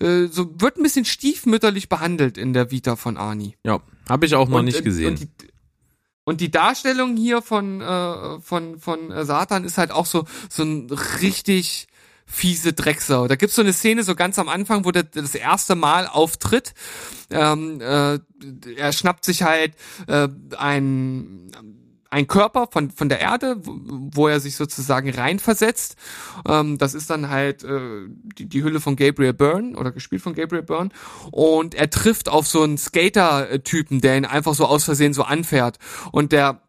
[0.00, 3.56] äh, so wird ein bisschen stiefmütterlich behandelt in der Vita von Arnie.
[3.64, 5.08] Ja, habe ich auch noch und, nicht gesehen.
[5.08, 5.28] Und die,
[6.24, 10.62] und die Darstellung hier von äh, von von äh, Satan ist halt auch so so
[10.62, 11.86] ein richtig
[12.26, 13.28] fiese Drecksau.
[13.28, 16.74] Da gibt's so eine Szene so ganz am Anfang, wo der das erste Mal auftritt.
[17.30, 18.18] Ähm, äh,
[18.76, 19.74] er schnappt sich halt
[20.06, 21.52] äh, ein
[22.14, 25.96] ein Körper von, von der Erde, wo er sich sozusagen reinversetzt.
[26.48, 28.06] Ähm, das ist dann halt äh,
[28.38, 30.90] die, die Hülle von Gabriel Byrne oder gespielt von Gabriel Byrne.
[31.32, 35.78] Und er trifft auf so einen Skater-Typen, der ihn einfach so aus Versehen so anfährt.
[36.12, 36.62] Und der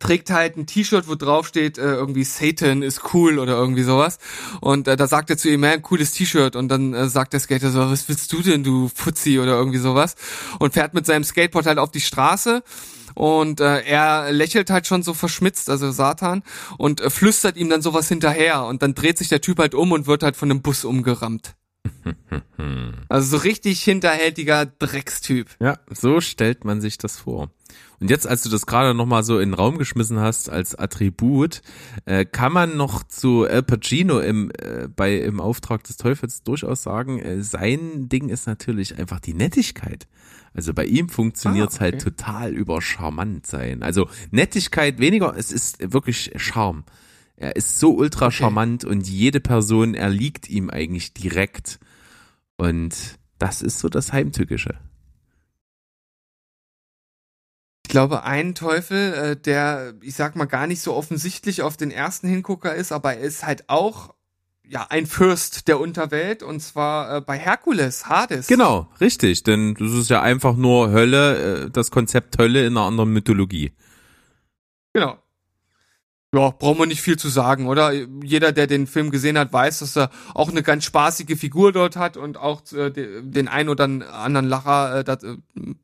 [0.00, 4.18] trägt halt ein T-Shirt, wo drauf steht, äh, irgendwie Satan ist cool oder irgendwie sowas.
[4.60, 6.56] Und äh, da sagt er zu ihm, ja, cooles T-Shirt.
[6.56, 9.78] Und dann äh, sagt der Skater so, was willst du denn, du Fuzzi oder irgendwie
[9.78, 10.14] sowas.
[10.58, 12.62] Und fährt mit seinem Skateboard halt auf die Straße
[13.14, 16.42] und äh, er lächelt halt schon so verschmitzt, also Satan,
[16.78, 19.92] und äh, flüstert ihm dann sowas hinterher und dann dreht sich der Typ halt um
[19.92, 21.54] und wird halt von einem Bus umgerammt.
[23.08, 25.48] also so richtig hinterhältiger Dreckstyp.
[25.60, 27.50] Ja, so stellt man sich das vor.
[28.00, 31.62] Und jetzt, als du das gerade nochmal so in den Raum geschmissen hast als Attribut,
[32.04, 36.82] äh, kann man noch zu Al Pacino im, äh, bei, im Auftrag des Teufels durchaus
[36.82, 40.06] sagen, äh, sein Ding ist natürlich einfach die Nettigkeit.
[40.54, 42.04] Also bei ihm funktioniert's ah, halt okay.
[42.04, 43.82] halt total über charmant sein.
[43.82, 46.84] Also Nettigkeit weniger, es ist wirklich Charme.
[47.36, 48.36] Er ist so ultra okay.
[48.36, 51.80] charmant und jede Person erliegt ihm eigentlich direkt.
[52.56, 52.94] Und
[53.38, 54.78] das ist so das Heimtückische.
[57.84, 61.90] Ich glaube, ein Teufel, äh, der, ich sag mal, gar nicht so offensichtlich auf den
[61.90, 64.13] ersten Hingucker ist, aber er ist halt auch
[64.68, 68.46] ja, ein Fürst der Unterwelt und zwar äh, bei Herkules, Hades.
[68.46, 72.86] Genau, richtig, denn das ist ja einfach nur Hölle, äh, das Konzept Hölle in einer
[72.86, 73.72] anderen Mythologie.
[74.92, 75.18] Genau.
[76.34, 77.92] Ja, brauchen wir nicht viel zu sagen, oder?
[77.92, 81.94] Jeder, der den Film gesehen hat, weiß, dass er auch eine ganz spaßige Figur dort
[81.94, 85.36] hat und auch äh, den ein oder anderen Lacher äh, dat, äh,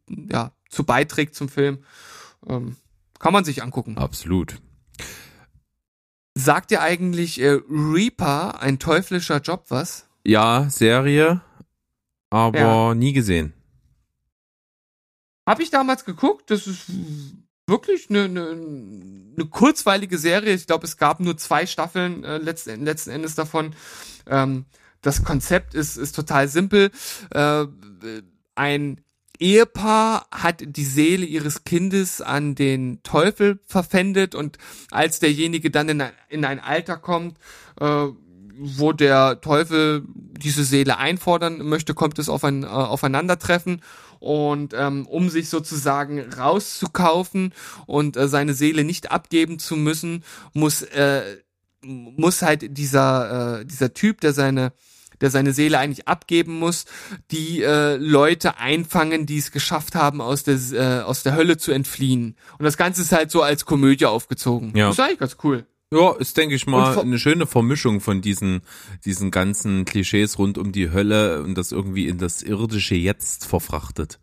[0.09, 1.85] ja, zu beiträgt zum Film.
[2.49, 2.77] Ähm,
[3.21, 3.97] kann man sich angucken.
[3.97, 4.61] Absolut.
[6.35, 10.07] Sagt dir eigentlich äh, Reaper, ein teuflischer Job, was?
[10.25, 11.41] Ja, Serie,
[12.31, 12.95] aber ja.
[12.95, 13.53] nie gesehen.
[15.47, 16.85] Hab ich damals geguckt, das ist
[17.67, 20.55] wirklich eine, eine, eine kurzweilige Serie.
[20.55, 23.75] Ich glaube, es gab nur zwei Staffeln äh, letzten, letzten Endes davon.
[24.27, 24.67] Ähm,
[25.01, 26.91] das Konzept ist, ist total simpel.
[27.31, 27.67] Äh,
[28.55, 29.01] ein
[29.41, 34.59] Ehepaar hat die Seele ihres Kindes an den Teufel verpfändet und
[34.91, 37.39] als derjenige dann in ein, in ein Alter kommt,
[37.81, 38.07] äh,
[38.63, 43.81] wo der Teufel diese Seele einfordern möchte, kommt es auf ein äh, Aufeinandertreffen
[44.19, 47.55] und ähm, um sich sozusagen rauszukaufen
[47.87, 50.23] und äh, seine Seele nicht abgeben zu müssen,
[50.53, 51.39] muss äh,
[51.83, 54.73] muss halt dieser äh, dieser Typ, der seine
[55.21, 56.85] der seine Seele eigentlich abgeben muss,
[57.31, 61.73] die äh, Leute einfangen, die es geschafft haben, aus der, äh, aus der Hölle zu
[61.73, 62.37] entfliehen.
[62.59, 64.73] Und das Ganze ist halt so als Komödie aufgezogen.
[64.75, 64.89] Ja.
[64.89, 65.67] Das ist eigentlich ganz cool.
[65.93, 68.61] Ja, ist, denke ich mal, eine schöne Vermischung von diesen,
[69.05, 74.21] diesen ganzen Klischees rund um die Hölle und das irgendwie in das irdische Jetzt verfrachtet.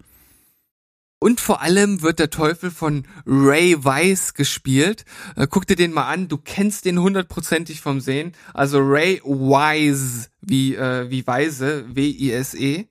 [1.20, 5.04] Und vor allem wird der Teufel von Ray Weiss gespielt.
[5.36, 8.34] Äh, guck dir den mal an, du kennst den hundertprozentig vom Sehen.
[8.54, 12.86] Also Ray Wise, wie, äh, wie Weise, W-I-S-E.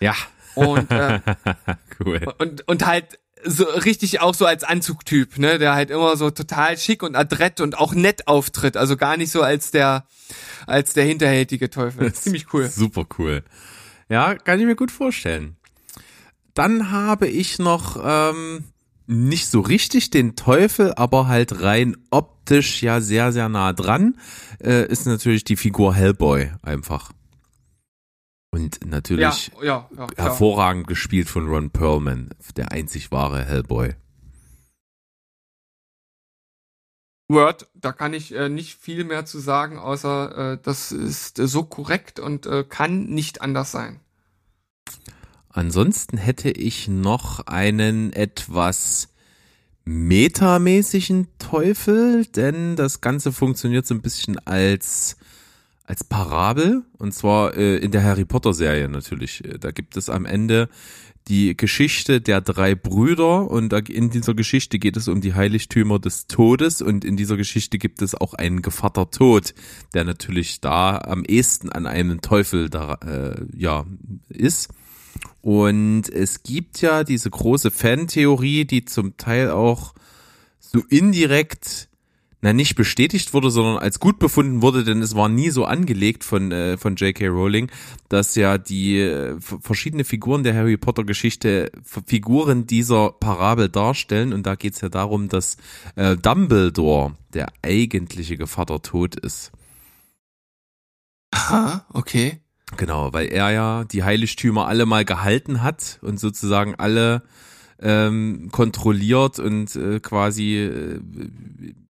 [0.00, 0.14] Ja.
[0.54, 1.20] Und, äh,
[2.04, 2.20] cool.
[2.38, 6.76] und, und halt so richtig auch so als Anzugtyp, ne, der halt immer so total
[6.78, 8.76] schick und adrett und auch nett auftritt.
[8.76, 10.06] Also gar nicht so als der,
[10.66, 12.12] als der hinterhältige Teufel.
[12.12, 12.68] Ziemlich cool.
[12.68, 13.42] Super cool.
[14.08, 15.56] Ja, kann ich mir gut vorstellen.
[16.54, 18.64] Dann habe ich noch ähm,
[19.06, 24.18] nicht so richtig den Teufel, aber halt rein optisch ja sehr, sehr nah dran,
[24.62, 27.12] äh, ist natürlich die Figur Hellboy einfach.
[28.52, 30.06] Und Ja, natürlich ja, ja.
[30.06, 30.08] klar.
[30.16, 33.94] hervorragend gespielt von Ron Perlman, der einzig wahre Hellboy.
[37.28, 41.48] Word, da kann ich äh, nicht viel mehr zu sagen, außer äh, das ist äh,
[41.48, 43.98] so korrekt und äh, kann nicht anders sein.
[45.54, 49.08] Ansonsten hätte ich noch einen etwas
[49.84, 55.16] metamäßigen Teufel, denn das Ganze funktioniert so ein bisschen als
[55.86, 59.44] als Parabel und zwar äh, in der Harry Potter Serie natürlich.
[59.44, 60.68] Äh, Da gibt es am Ende
[61.28, 66.26] die Geschichte der drei Brüder und in dieser Geschichte geht es um die Heiligtümer des
[66.26, 69.54] Todes und in dieser Geschichte gibt es auch einen Gevatter Tod,
[69.94, 73.86] der natürlich da am ehesten an einem Teufel da äh, ja
[74.28, 74.70] ist.
[75.42, 79.94] Und es gibt ja diese große Fantheorie, die zum Teil auch
[80.58, 81.88] so indirekt,
[82.40, 86.24] na nicht bestätigt wurde, sondern als gut befunden wurde, denn es war nie so angelegt
[86.24, 87.28] von, äh, von J.K.
[87.28, 87.70] Rowling,
[88.10, 94.34] dass ja die äh, verschiedene Figuren der Harry Potter Geschichte Figuren dieser Parabel darstellen.
[94.34, 95.56] Und da geht's ja darum, dass
[95.96, 99.50] äh, Dumbledore der eigentliche Gevatter tot ist.
[101.30, 102.43] Aha, okay.
[102.76, 107.22] Genau, weil er ja die Heiligtümer alle mal gehalten hat und sozusagen alle
[107.78, 111.00] ähm, kontrolliert und äh, quasi äh,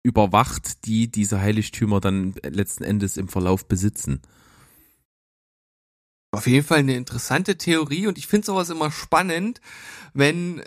[0.02, 4.22] überwacht, die diese Heiligtümer dann letzten Endes im Verlauf besitzen.
[6.30, 9.60] Auf jeden Fall eine interessante Theorie und ich finde sowas immer spannend,
[10.14, 10.62] wenn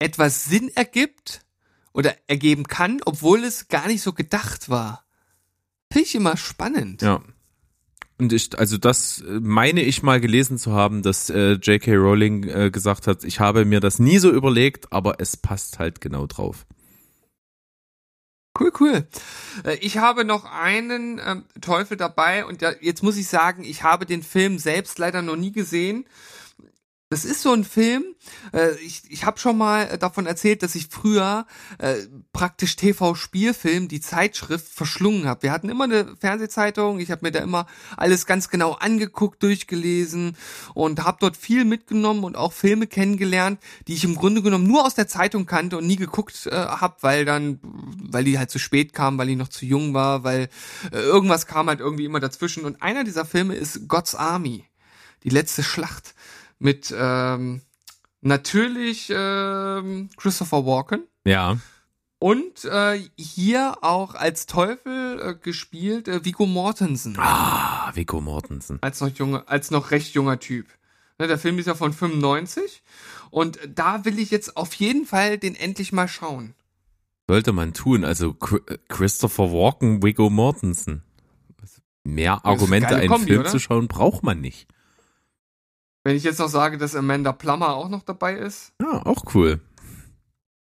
[0.00, 1.42] etwas Sinn ergibt
[1.92, 5.04] oder ergeben kann, obwohl es gar nicht so gedacht war.
[5.92, 7.02] Finde ich immer spannend.
[7.02, 7.22] Ja.
[8.20, 11.94] Und ich, also das äh, meine ich mal gelesen zu haben, dass äh, J.K.
[11.94, 16.00] Rowling äh, gesagt hat, ich habe mir das nie so überlegt, aber es passt halt
[16.00, 16.66] genau drauf.
[18.58, 19.06] Cool, cool.
[19.64, 23.84] Äh, Ich habe noch einen ähm, Teufel dabei und ja, jetzt muss ich sagen, ich
[23.84, 26.04] habe den Film selbst leider noch nie gesehen.
[27.10, 28.04] Das ist so ein Film,
[28.52, 31.46] äh, ich, ich habe schon mal äh, davon erzählt, dass ich früher
[31.78, 31.94] äh,
[32.34, 35.44] praktisch TV-Spielfilm, die Zeitschrift, verschlungen habe.
[35.44, 40.36] Wir hatten immer eine Fernsehzeitung, ich habe mir da immer alles ganz genau angeguckt, durchgelesen
[40.74, 44.84] und habe dort viel mitgenommen und auch Filme kennengelernt, die ich im Grunde genommen nur
[44.84, 48.58] aus der Zeitung kannte und nie geguckt äh, habe, weil dann, weil die halt zu
[48.58, 50.50] spät kamen, weil ich noch zu jung war, weil
[50.92, 52.66] äh, irgendwas kam halt irgendwie immer dazwischen.
[52.66, 54.66] Und einer dieser Filme ist God's Army,
[55.24, 56.14] die letzte Schlacht
[56.58, 57.62] mit ähm,
[58.20, 61.58] natürlich ähm, Christopher Walken Ja.
[62.18, 68.78] und äh, hier auch als Teufel äh, gespielt äh, Viggo Mortensen Ah, Viggo Mortensen.
[68.82, 70.66] als noch junge, als noch recht junger Typ.
[71.20, 72.82] Ne, der Film ist ja von 95
[73.30, 76.54] und da will ich jetzt auf jeden Fall den endlich mal schauen.
[77.28, 78.04] Sollte man tun.
[78.04, 81.02] Also Chri- Christopher Walken, Viggo Mortensen.
[82.04, 83.50] Mehr Argumente, einen Kombi, Film oder?
[83.50, 84.66] zu schauen, braucht man nicht.
[86.08, 89.60] Wenn ich jetzt noch sage, dass Amanda Plummer auch noch dabei ist, Ja, auch cool.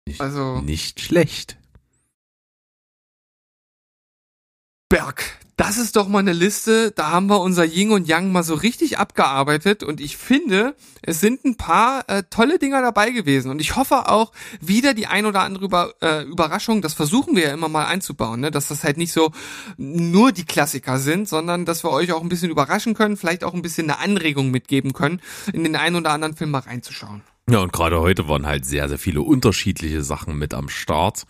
[0.08, 1.60] Nicht, also nicht schlecht.
[4.90, 8.44] Berg, Das ist doch mal eine Liste, da haben wir unser Yin und Yang mal
[8.44, 13.50] so richtig abgearbeitet und ich finde, es sind ein paar äh, tolle Dinger dabei gewesen
[13.50, 14.32] und ich hoffe auch
[14.62, 18.40] wieder die ein oder andere Über, äh, Überraschung, das versuchen wir ja immer mal einzubauen,
[18.40, 18.52] ne?
[18.52, 19.32] dass das halt nicht so
[19.78, 23.56] nur die Klassiker sind, sondern dass wir euch auch ein bisschen überraschen können, vielleicht auch
[23.56, 25.22] ein bisschen eine Anregung mitgeben können,
[25.54, 27.24] in den einen oder anderen Film mal reinzuschauen.
[27.50, 31.26] Ja, und gerade heute waren halt sehr, sehr viele unterschiedliche Sachen mit am Start.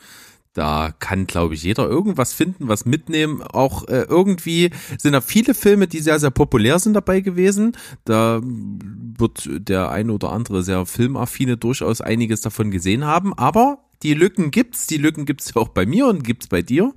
[0.57, 3.43] Da kann, glaube ich, jeder irgendwas finden, was mitnehmen.
[3.43, 7.77] Auch äh, irgendwie sind da viele Filme, die sehr, sehr populär sind dabei gewesen.
[8.05, 13.35] Da wird der ein oder andere sehr filmaffine durchaus einiges davon gesehen haben.
[13.35, 14.87] Aber die Lücken gibt's.
[14.87, 16.91] Die Lücken gibt's auch bei mir und gibt's bei dir.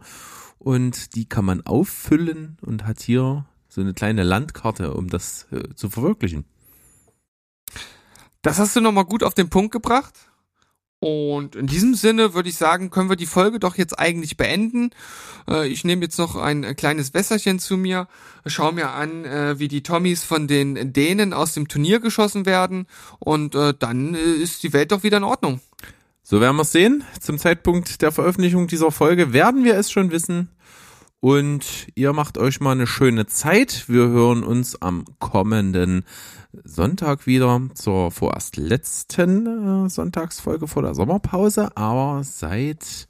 [0.59, 5.75] Und die kann man auffüllen und hat hier so eine kleine Landkarte, um das äh,
[5.75, 6.47] zu verwirklichen.
[8.41, 10.30] Das hast du nochmal gut auf den Punkt gebracht.
[11.01, 14.91] Und in diesem Sinne würde ich sagen, können wir die Folge doch jetzt eigentlich beenden.
[15.49, 18.07] Äh, ich nehme jetzt noch ein kleines Wässerchen zu mir,
[18.45, 22.87] schaue mir an, äh, wie die Tommys von den Dänen aus dem Turnier geschossen werden
[23.19, 25.61] und äh, dann ist die Welt doch wieder in Ordnung.
[26.23, 27.03] So werden wir es sehen.
[27.19, 30.51] Zum Zeitpunkt der Veröffentlichung dieser Folge werden wir es schon wissen.
[31.19, 33.85] Und ihr macht euch mal eine schöne Zeit.
[33.89, 36.05] Wir hören uns am kommenden
[36.65, 41.77] Sonntag wieder zur vorerst letzten äh, Sonntagsfolge vor der Sommerpause.
[41.77, 43.07] Aber seid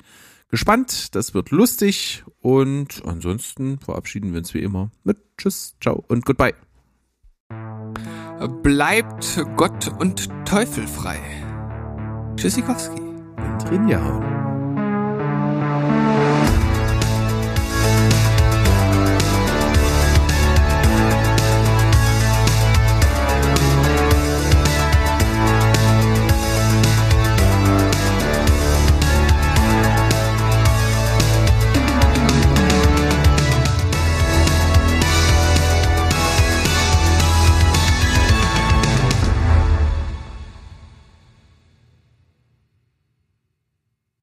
[0.49, 2.25] gespannt, das wird lustig.
[2.41, 6.55] Und ansonsten verabschieden wir uns wie immer mit Tschüss, Ciao und Goodbye.
[8.63, 11.19] Bleibt Gott und Teufel frei.
[12.37, 13.01] Tschüssikowski.
[13.01, 14.40] Und Rinjahauen.